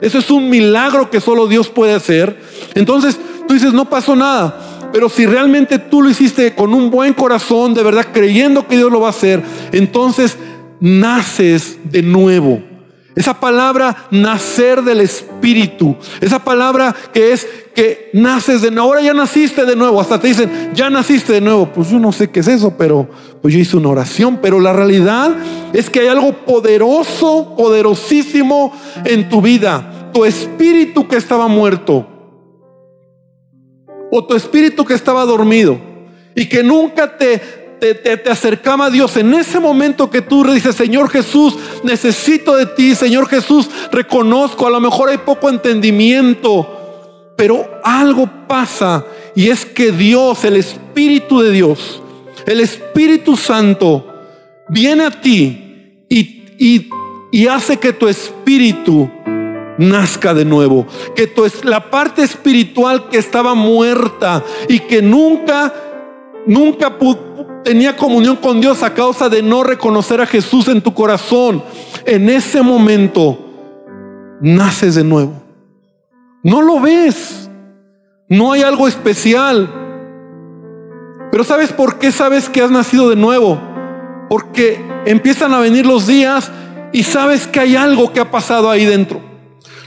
[0.01, 2.39] Eso es un milagro que solo Dios puede hacer.
[2.73, 4.89] Entonces tú dices, no pasó nada.
[4.91, 8.91] Pero si realmente tú lo hiciste con un buen corazón, de verdad creyendo que Dios
[8.91, 10.37] lo va a hacer, entonces
[10.79, 12.68] naces de nuevo.
[13.15, 15.95] Esa palabra nacer del Espíritu.
[16.21, 18.89] Esa palabra que es que naces de nuevo.
[18.89, 19.99] Ahora ya naciste de nuevo.
[19.99, 21.71] Hasta te dicen, ya naciste de nuevo.
[21.71, 23.07] Pues yo no sé qué es eso, pero
[23.41, 24.39] pues yo hice una oración.
[24.41, 25.35] Pero la realidad
[25.73, 30.11] es que hay algo poderoso, poderosísimo en tu vida.
[30.13, 32.07] Tu espíritu que estaba muerto.
[34.11, 35.79] O tu espíritu que estaba dormido.
[36.35, 39.15] Y que nunca te te, te, acercaba a Dios.
[39.17, 44.71] En ese momento que tú dices, Señor Jesús, necesito de ti, Señor Jesús, reconozco, a
[44.71, 49.05] lo mejor hay poco entendimiento, pero algo pasa
[49.35, 52.01] y es que Dios, el Espíritu de Dios,
[52.45, 54.05] el Espíritu Santo,
[54.67, 56.89] viene a ti y, y,
[57.31, 59.09] y hace que tu espíritu
[59.77, 60.85] nazca de nuevo.
[61.15, 65.73] Que tu, la parte espiritual que estaba muerta y que nunca,
[66.45, 66.97] nunca
[67.63, 71.63] tenía comunión con Dios a causa de no reconocer a Jesús en tu corazón,
[72.05, 73.37] en ese momento
[74.41, 75.33] naces de nuevo.
[76.43, 77.49] No lo ves.
[78.29, 79.69] No hay algo especial.
[81.31, 83.59] Pero ¿sabes por qué sabes que has nacido de nuevo?
[84.29, 86.51] Porque empiezan a venir los días
[86.91, 89.21] y sabes que hay algo que ha pasado ahí dentro.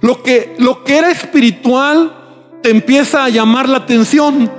[0.01, 2.13] Lo que, lo que era espiritual
[2.63, 4.51] te empieza a llamar la atención.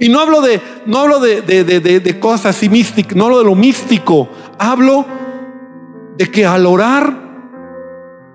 [0.00, 3.54] Y no hablo de, no hablo de, de, cosas así místicas, no hablo de lo
[3.54, 4.30] místico.
[4.58, 5.04] Hablo
[6.16, 7.14] de que al orar,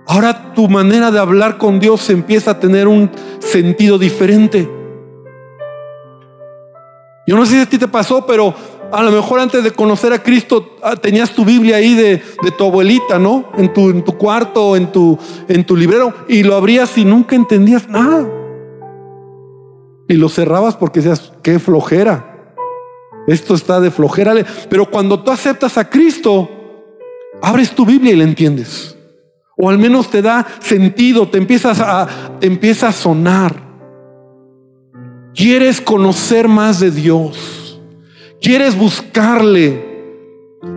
[0.05, 3.09] ahora tu manera de hablar con Dios empieza a tener un
[3.39, 4.69] sentido diferente.
[7.25, 8.53] Yo no sé si a ti te pasó, pero
[8.91, 12.21] a lo mejor antes de conocer a Cristo ah, tenías tu Biblia ahí de,
[12.55, 13.49] tu abuelita, ¿no?
[13.57, 17.35] En tu, en tu cuarto, en tu, en tu librero, y lo abrías y nunca
[17.35, 18.34] entendías nada.
[20.07, 22.53] Y lo cerrabas porque decías, qué flojera.
[23.27, 24.33] Esto está de flojera.
[24.69, 26.49] Pero cuando tú aceptas a Cristo,
[27.41, 28.97] abres tu Biblia y la entiendes.
[29.57, 33.63] O al menos te da sentido, te empiezas a, empieza a sonar.
[35.33, 37.65] Quieres conocer más de Dios
[38.45, 39.95] quieres buscarle.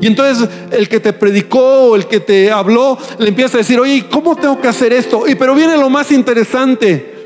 [0.00, 4.06] Y entonces el que te predicó, el que te habló, le empieza a decir, oye,
[4.10, 5.28] ¿cómo tengo que hacer esto?
[5.28, 7.17] Y pero viene lo más interesante.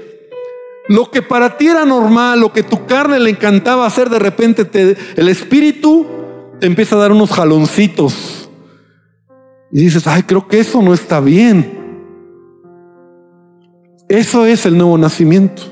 [0.88, 4.64] Lo que para ti era normal, lo que tu carne le encantaba hacer, de repente
[4.64, 6.06] te, el espíritu
[6.58, 8.48] te empieza a dar unos jaloncitos.
[9.70, 11.80] Y dices, ay, creo que eso no está bien.
[14.08, 15.62] Eso es el nuevo nacimiento.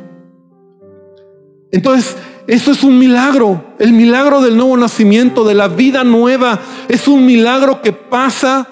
[1.73, 3.63] Entonces, eso es un milagro.
[3.79, 8.69] El milagro del nuevo nacimiento, de la vida nueva, es un milagro que pasa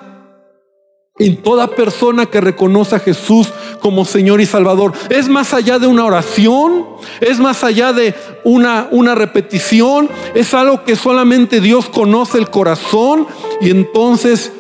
[1.19, 4.93] en toda persona que reconoce a Jesús como Señor y Salvador.
[5.11, 6.87] Es más allá de una oración,
[7.21, 8.15] es más allá de
[8.45, 13.27] una, una repetición, es algo que solamente Dios conoce el corazón
[13.61, 14.53] y entonces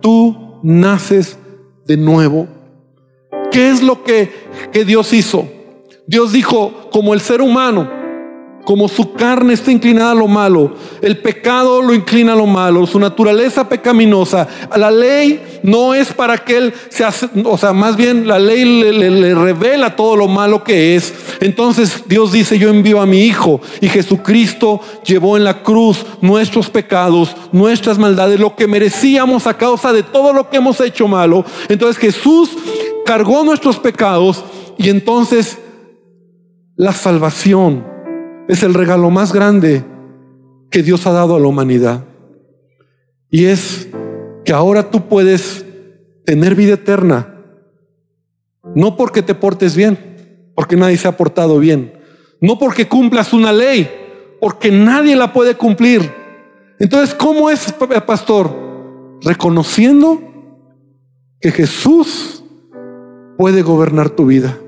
[0.00, 1.38] tú naces
[1.86, 2.48] de nuevo.
[3.50, 4.32] ¿Qué es lo que,
[4.72, 5.48] que Dios hizo?
[6.06, 7.97] Dios dijo, como el ser humano,
[8.68, 12.86] como su carne está inclinada a lo malo, el pecado lo inclina a lo malo,
[12.86, 14.46] su naturaleza pecaminosa.
[14.76, 18.66] La ley no es para que él se hace, o sea, más bien la ley
[18.66, 21.14] le, revela todo lo malo que es.
[21.40, 26.68] Entonces Dios dice, yo envío a mi Hijo y Jesucristo llevó en la cruz nuestros
[26.68, 31.42] pecados, nuestras maldades, lo que merecíamos a causa de todo lo que hemos hecho malo.
[31.70, 32.50] Entonces Jesús
[33.06, 34.44] cargó nuestros pecados
[34.76, 35.56] y entonces
[36.76, 37.96] la salvación
[38.48, 39.84] es el regalo más grande
[40.70, 42.04] que Dios ha dado a la humanidad.
[43.30, 43.88] Y es
[44.44, 45.64] que ahora tú puedes
[46.24, 47.34] tener vida eterna.
[48.74, 49.98] No porque te portes bien,
[50.54, 51.92] porque nadie se ha portado bien.
[52.40, 53.88] No porque cumplas una ley,
[54.40, 56.10] porque nadie la puede cumplir.
[56.78, 57.74] Entonces, ¿cómo es,
[58.06, 58.50] pastor?
[59.22, 60.22] Reconociendo
[61.40, 62.42] que Jesús
[63.36, 64.58] puede gobernar tu vida.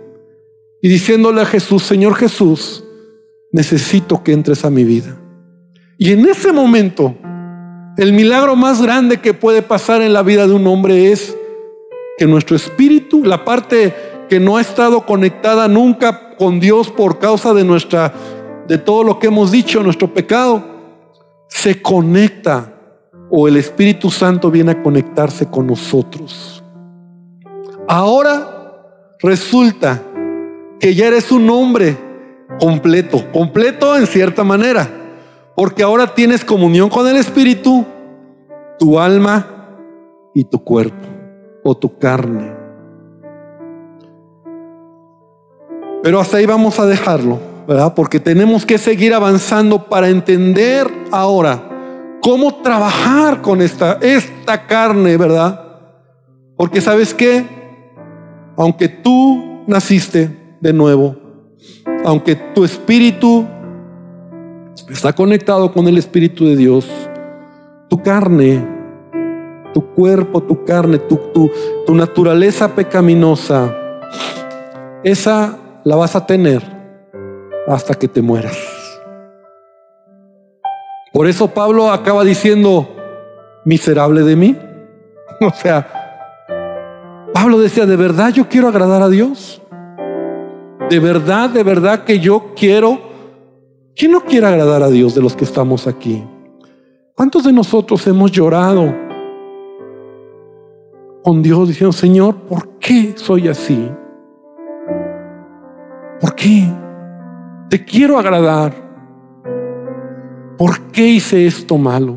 [0.82, 2.84] Y diciéndole a Jesús, Señor Jesús,
[3.52, 5.16] necesito que entres a mi vida.
[5.98, 7.14] Y en ese momento,
[7.96, 11.36] el milagro más grande que puede pasar en la vida de un hombre es
[12.16, 13.94] que nuestro espíritu, la parte
[14.28, 18.14] que no ha estado conectada nunca con Dios por causa de nuestra
[18.68, 20.64] de todo lo que hemos dicho, nuestro pecado,
[21.48, 22.72] se conecta
[23.28, 26.62] o el Espíritu Santo viene a conectarse con nosotros.
[27.88, 28.86] Ahora
[29.18, 30.02] resulta
[30.78, 31.96] que ya eres un hombre
[32.60, 34.88] completo, completo en cierta manera,
[35.56, 37.84] porque ahora tienes comunión con el Espíritu,
[38.78, 39.46] tu alma
[40.34, 41.08] y tu cuerpo
[41.64, 42.52] o tu carne.
[46.02, 47.94] Pero hasta ahí vamos a dejarlo, ¿verdad?
[47.94, 51.62] Porque tenemos que seguir avanzando para entender ahora
[52.22, 55.62] cómo trabajar con esta, esta carne, ¿verdad?
[56.56, 57.44] Porque sabes qué,
[58.56, 61.29] aunque tú naciste de nuevo,
[62.04, 63.46] aunque tu espíritu
[64.88, 66.88] está conectado con el Espíritu de Dios,
[67.88, 68.66] tu carne,
[69.74, 71.16] tu cuerpo, tu carne, tu,
[71.86, 73.76] tu, naturaleza pecaminosa,
[75.02, 76.62] esa la vas a tener
[77.66, 78.56] hasta que te mueras.
[81.12, 82.88] Por eso Pablo acaba diciendo,
[83.64, 84.56] miserable de mí.
[85.42, 85.88] O sea,
[87.32, 89.62] Pablo decía, ¿de verdad yo quiero agradar a Dios?
[90.90, 92.98] ¿De verdad, de verdad que yo quiero?
[93.94, 96.24] ¿Quién no quiere agradar a Dios de los que estamos aquí?
[97.14, 98.92] ¿Cuántos de nosotros hemos llorado
[101.22, 103.88] con Dios diciendo, Señor, ¿por qué soy así?
[106.20, 106.66] ¿Por qué?
[107.68, 108.74] Te quiero agradar.
[110.58, 112.16] ¿Por qué hice esto malo?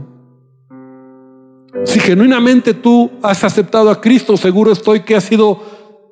[1.84, 5.60] Si genuinamente tú has aceptado a Cristo, seguro estoy que ha sido,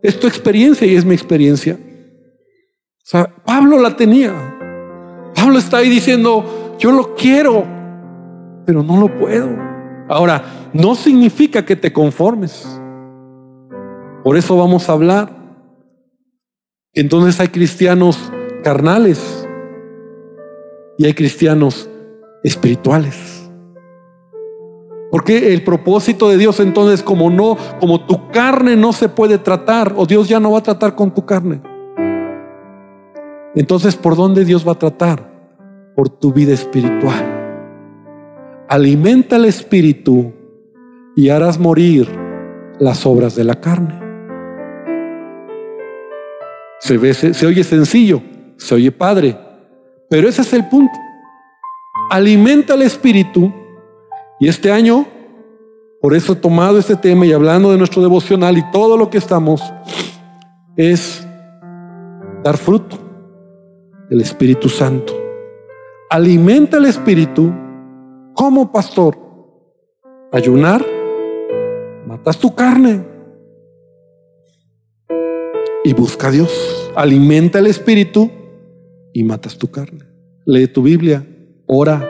[0.03, 1.79] es tu experiencia y es mi experiencia.
[3.03, 4.33] O sea, Pablo la tenía.
[5.35, 7.65] Pablo está ahí diciendo, yo lo quiero,
[8.65, 9.49] pero no lo puedo.
[10.07, 12.79] Ahora, no significa que te conformes.
[14.23, 15.29] Por eso vamos a hablar.
[16.93, 18.31] Entonces hay cristianos
[18.63, 19.47] carnales
[20.97, 21.89] y hay cristianos
[22.43, 23.49] espirituales.
[25.09, 29.93] Porque el propósito de Dios entonces como no, como tu carne no se puede tratar
[29.97, 31.61] o Dios ya no va a tratar con tu carne.
[33.53, 35.29] Entonces, ¿por dónde Dios va a tratar?
[35.95, 37.39] Por tu vida espiritual.
[38.69, 40.31] Alimenta el espíritu
[41.15, 42.07] y harás morir
[42.79, 43.99] las obras de la carne.
[46.79, 48.21] Se, ve, se, oye sencillo,
[48.57, 49.37] se oye padre,
[50.09, 50.97] pero ese es el punto.
[52.09, 53.53] Alimenta el espíritu
[54.39, 55.05] y este año,
[56.01, 59.17] por eso he tomado este tema y hablando de nuestro devocional y todo lo que
[59.17, 59.61] estamos,
[60.77, 61.27] es
[62.43, 63.00] dar fruto
[64.11, 65.13] del Espíritu Santo.
[66.09, 67.53] Alimenta el espíritu
[68.33, 69.17] como pastor.
[70.33, 70.85] Ayunar,
[72.05, 73.05] matas tu carne
[75.85, 76.91] y busca a Dios.
[76.93, 78.29] Alimenta el espíritu
[79.13, 80.03] y matas tu carne.
[80.45, 81.25] Lee tu Biblia,
[81.65, 82.05] ora,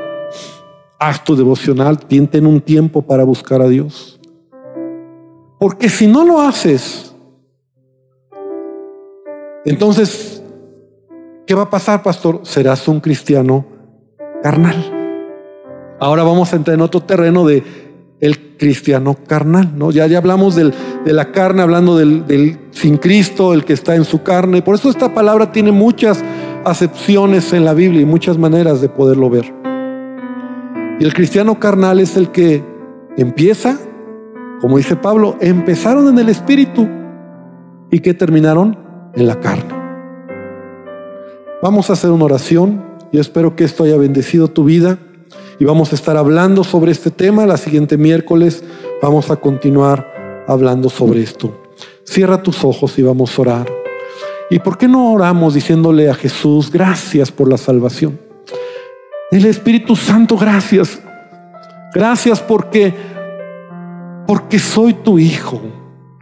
[0.99, 4.20] haz tu devocional, en un tiempo para buscar a Dios.
[5.60, 7.16] Porque si no lo haces,
[9.66, 10.40] entonces,
[11.52, 12.39] ¿qué va a pasar, pastor?
[12.43, 13.66] Serás un cristiano
[14.41, 15.97] carnal.
[15.99, 17.62] Ahora vamos a entrar en otro terreno de
[18.22, 19.91] el cristiano carnal, ¿no?
[19.91, 20.72] Ya, ya hablamos de
[21.04, 24.62] la carne, hablando del, del, sin Cristo, el que está en su carne.
[24.62, 26.24] Por eso esta palabra tiene muchas
[26.64, 29.54] acepciones en la Biblia y muchas maneras de poderlo ver.
[31.02, 32.64] Y el cristiano carnal es el que
[33.18, 33.78] empieza,
[34.62, 36.88] como dice Pablo, empezaron en el espíritu
[37.91, 38.80] y que terminaron
[39.16, 39.70] en la carne.
[41.62, 42.89] Vamos a hacer una oración.
[43.14, 44.97] y espero que esto haya bendecido tu vida
[45.59, 47.45] y vamos a estar hablando sobre este tema.
[47.45, 48.64] La siguiente miércoles
[49.01, 51.62] vamos a continuar hablando sobre esto.
[52.03, 53.72] Cierra tus ojos y vamos a orar.
[54.49, 58.20] ¿Y por qué no oramos diciéndole a Jesús, gracias por la salvación?
[59.30, 60.99] El Espíritu Santo, gracias.
[61.93, 62.93] Gracias porque,
[64.26, 65.62] porque soy tu hijo.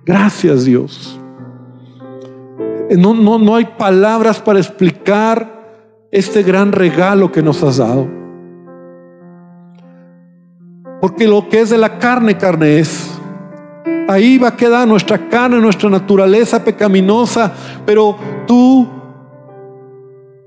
[0.04, 1.19] Gracias Dios.
[2.98, 8.08] No, no, no hay palabras para explicar este gran regalo que nos has dado.
[11.02, 13.12] Porque lo que es de la carne, carne es.
[14.08, 17.54] Ahí va a quedar nuestra carne, nuestra naturaleza pecaminosa.
[17.86, 18.18] Pero
[18.48, 18.88] tú,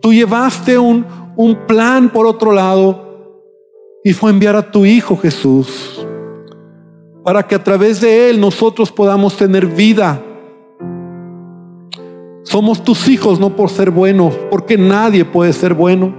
[0.01, 3.41] tú llevaste un, un plan por otro lado
[4.05, 6.07] y fue enviar a tu Hijo Jesús
[7.23, 10.21] para que a través de Él nosotros podamos tener vida.
[12.53, 16.13] Somos tus hijos no por ser buenos, porque nadie puede ser bueno.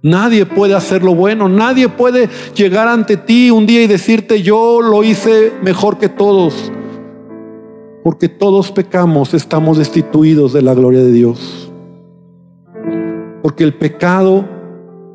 [0.00, 4.80] Nadie puede hacer lo bueno, nadie puede llegar ante ti un día y decirte yo
[4.80, 6.72] lo hice mejor que todos.
[8.02, 11.70] Porque todos pecamos, estamos destituidos de la gloria de Dios.
[13.42, 14.48] Porque el pecado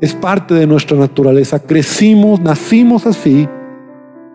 [0.01, 1.63] es parte de nuestra naturaleza.
[1.63, 3.49] Crecimos, nacimos así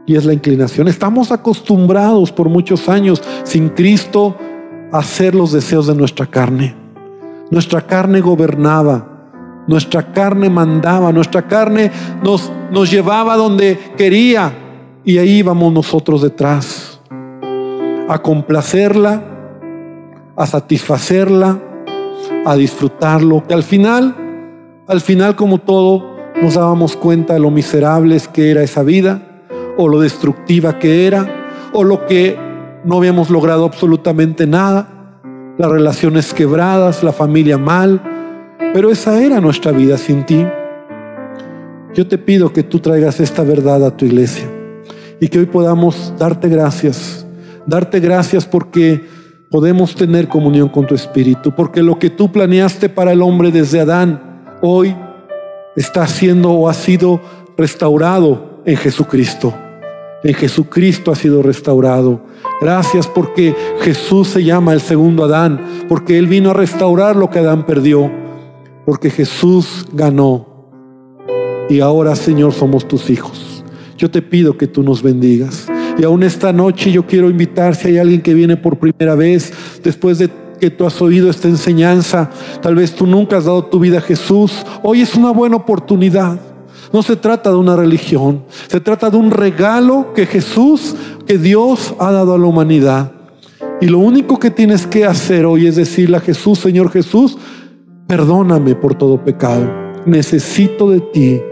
[0.04, 0.88] y es la inclinación.
[0.88, 4.34] Estamos acostumbrados por muchos años sin Cristo
[4.98, 6.74] hacer los deseos de nuestra carne.
[7.50, 9.14] Nuestra carne gobernaba
[9.66, 11.90] nuestra carne mandaba, nuestra carne
[12.22, 14.52] nos, nos llevaba donde quería
[15.04, 17.00] y ahí íbamos nosotros detrás
[18.08, 19.22] a complacerla,
[20.36, 21.58] a satisfacerla,
[22.44, 23.42] a disfrutarlo.
[23.48, 24.14] Y al final,
[24.86, 29.42] al final como todo, nos dábamos cuenta de lo miserables que era esa vida
[29.78, 32.36] o lo destructiva que era o lo que
[32.84, 34.88] no habíamos logrado absolutamente nada,
[35.56, 38.00] las relaciones quebradas, la familia mal,
[38.72, 40.44] pero esa era nuestra vida sin ti.
[41.94, 44.44] Yo te pido que tú traigas esta verdad a tu iglesia
[45.20, 47.26] y que hoy podamos darte gracias,
[47.66, 49.04] darte gracias porque
[49.50, 53.80] podemos tener comunión con tu Espíritu, porque lo que tú planeaste para el hombre desde
[53.80, 54.20] Adán,
[54.60, 54.94] hoy
[55.76, 57.20] está siendo o ha sido
[57.56, 59.54] restaurado en Jesucristo.
[60.24, 62.22] En Jesucristo ha sido restaurado.
[62.60, 67.40] Gracias porque Jesús se llama el segundo Adán, porque Él vino a restaurar lo que
[67.40, 68.10] Adán perdió,
[68.86, 70.70] porque Jesús ganó.
[71.68, 73.62] Y ahora, Señor, somos tus hijos.
[73.98, 75.66] Yo te pido que tú nos bendigas.
[75.98, 79.52] Y aún esta noche yo quiero invitar si hay alguien que viene por primera vez
[79.82, 82.30] después de que tú has oído esta enseñanza,
[82.62, 86.53] tal vez tú nunca has dado tu vida a Jesús, hoy es una buena oportunidad.
[86.94, 90.94] No se trata de una religión, se trata de un regalo que Jesús,
[91.26, 93.10] que Dios ha dado a la humanidad.
[93.80, 97.36] Y lo único que tienes que hacer hoy es decirle a Jesús, Señor Jesús,
[98.06, 99.68] perdóname por todo pecado.
[100.06, 101.42] Necesito de ti.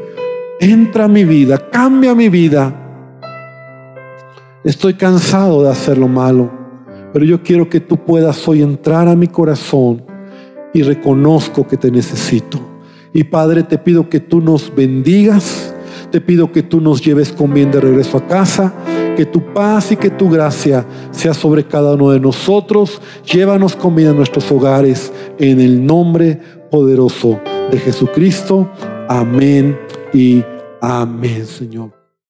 [0.61, 2.73] Entra a mi vida, cambia mi vida.
[4.63, 6.53] Estoy cansado de hacer lo malo.
[7.13, 10.05] Pero yo quiero que tú puedas hoy entrar a mi corazón
[10.73, 12.72] y reconozco que te necesito.
[13.13, 15.75] Y Padre, te pido que tú nos bendigas,
[16.11, 18.73] te pido que tú nos lleves con bien de regreso a casa,
[19.17, 23.01] que tu paz y que tu gracia sea sobre cada uno de nosotros.
[23.31, 26.41] Llévanos con bien a nuestros hogares en el nombre
[26.71, 27.39] poderoso
[27.71, 28.71] de Jesucristo.
[29.09, 29.79] Amén
[30.15, 30.43] y
[30.81, 32.02] amén, Señor.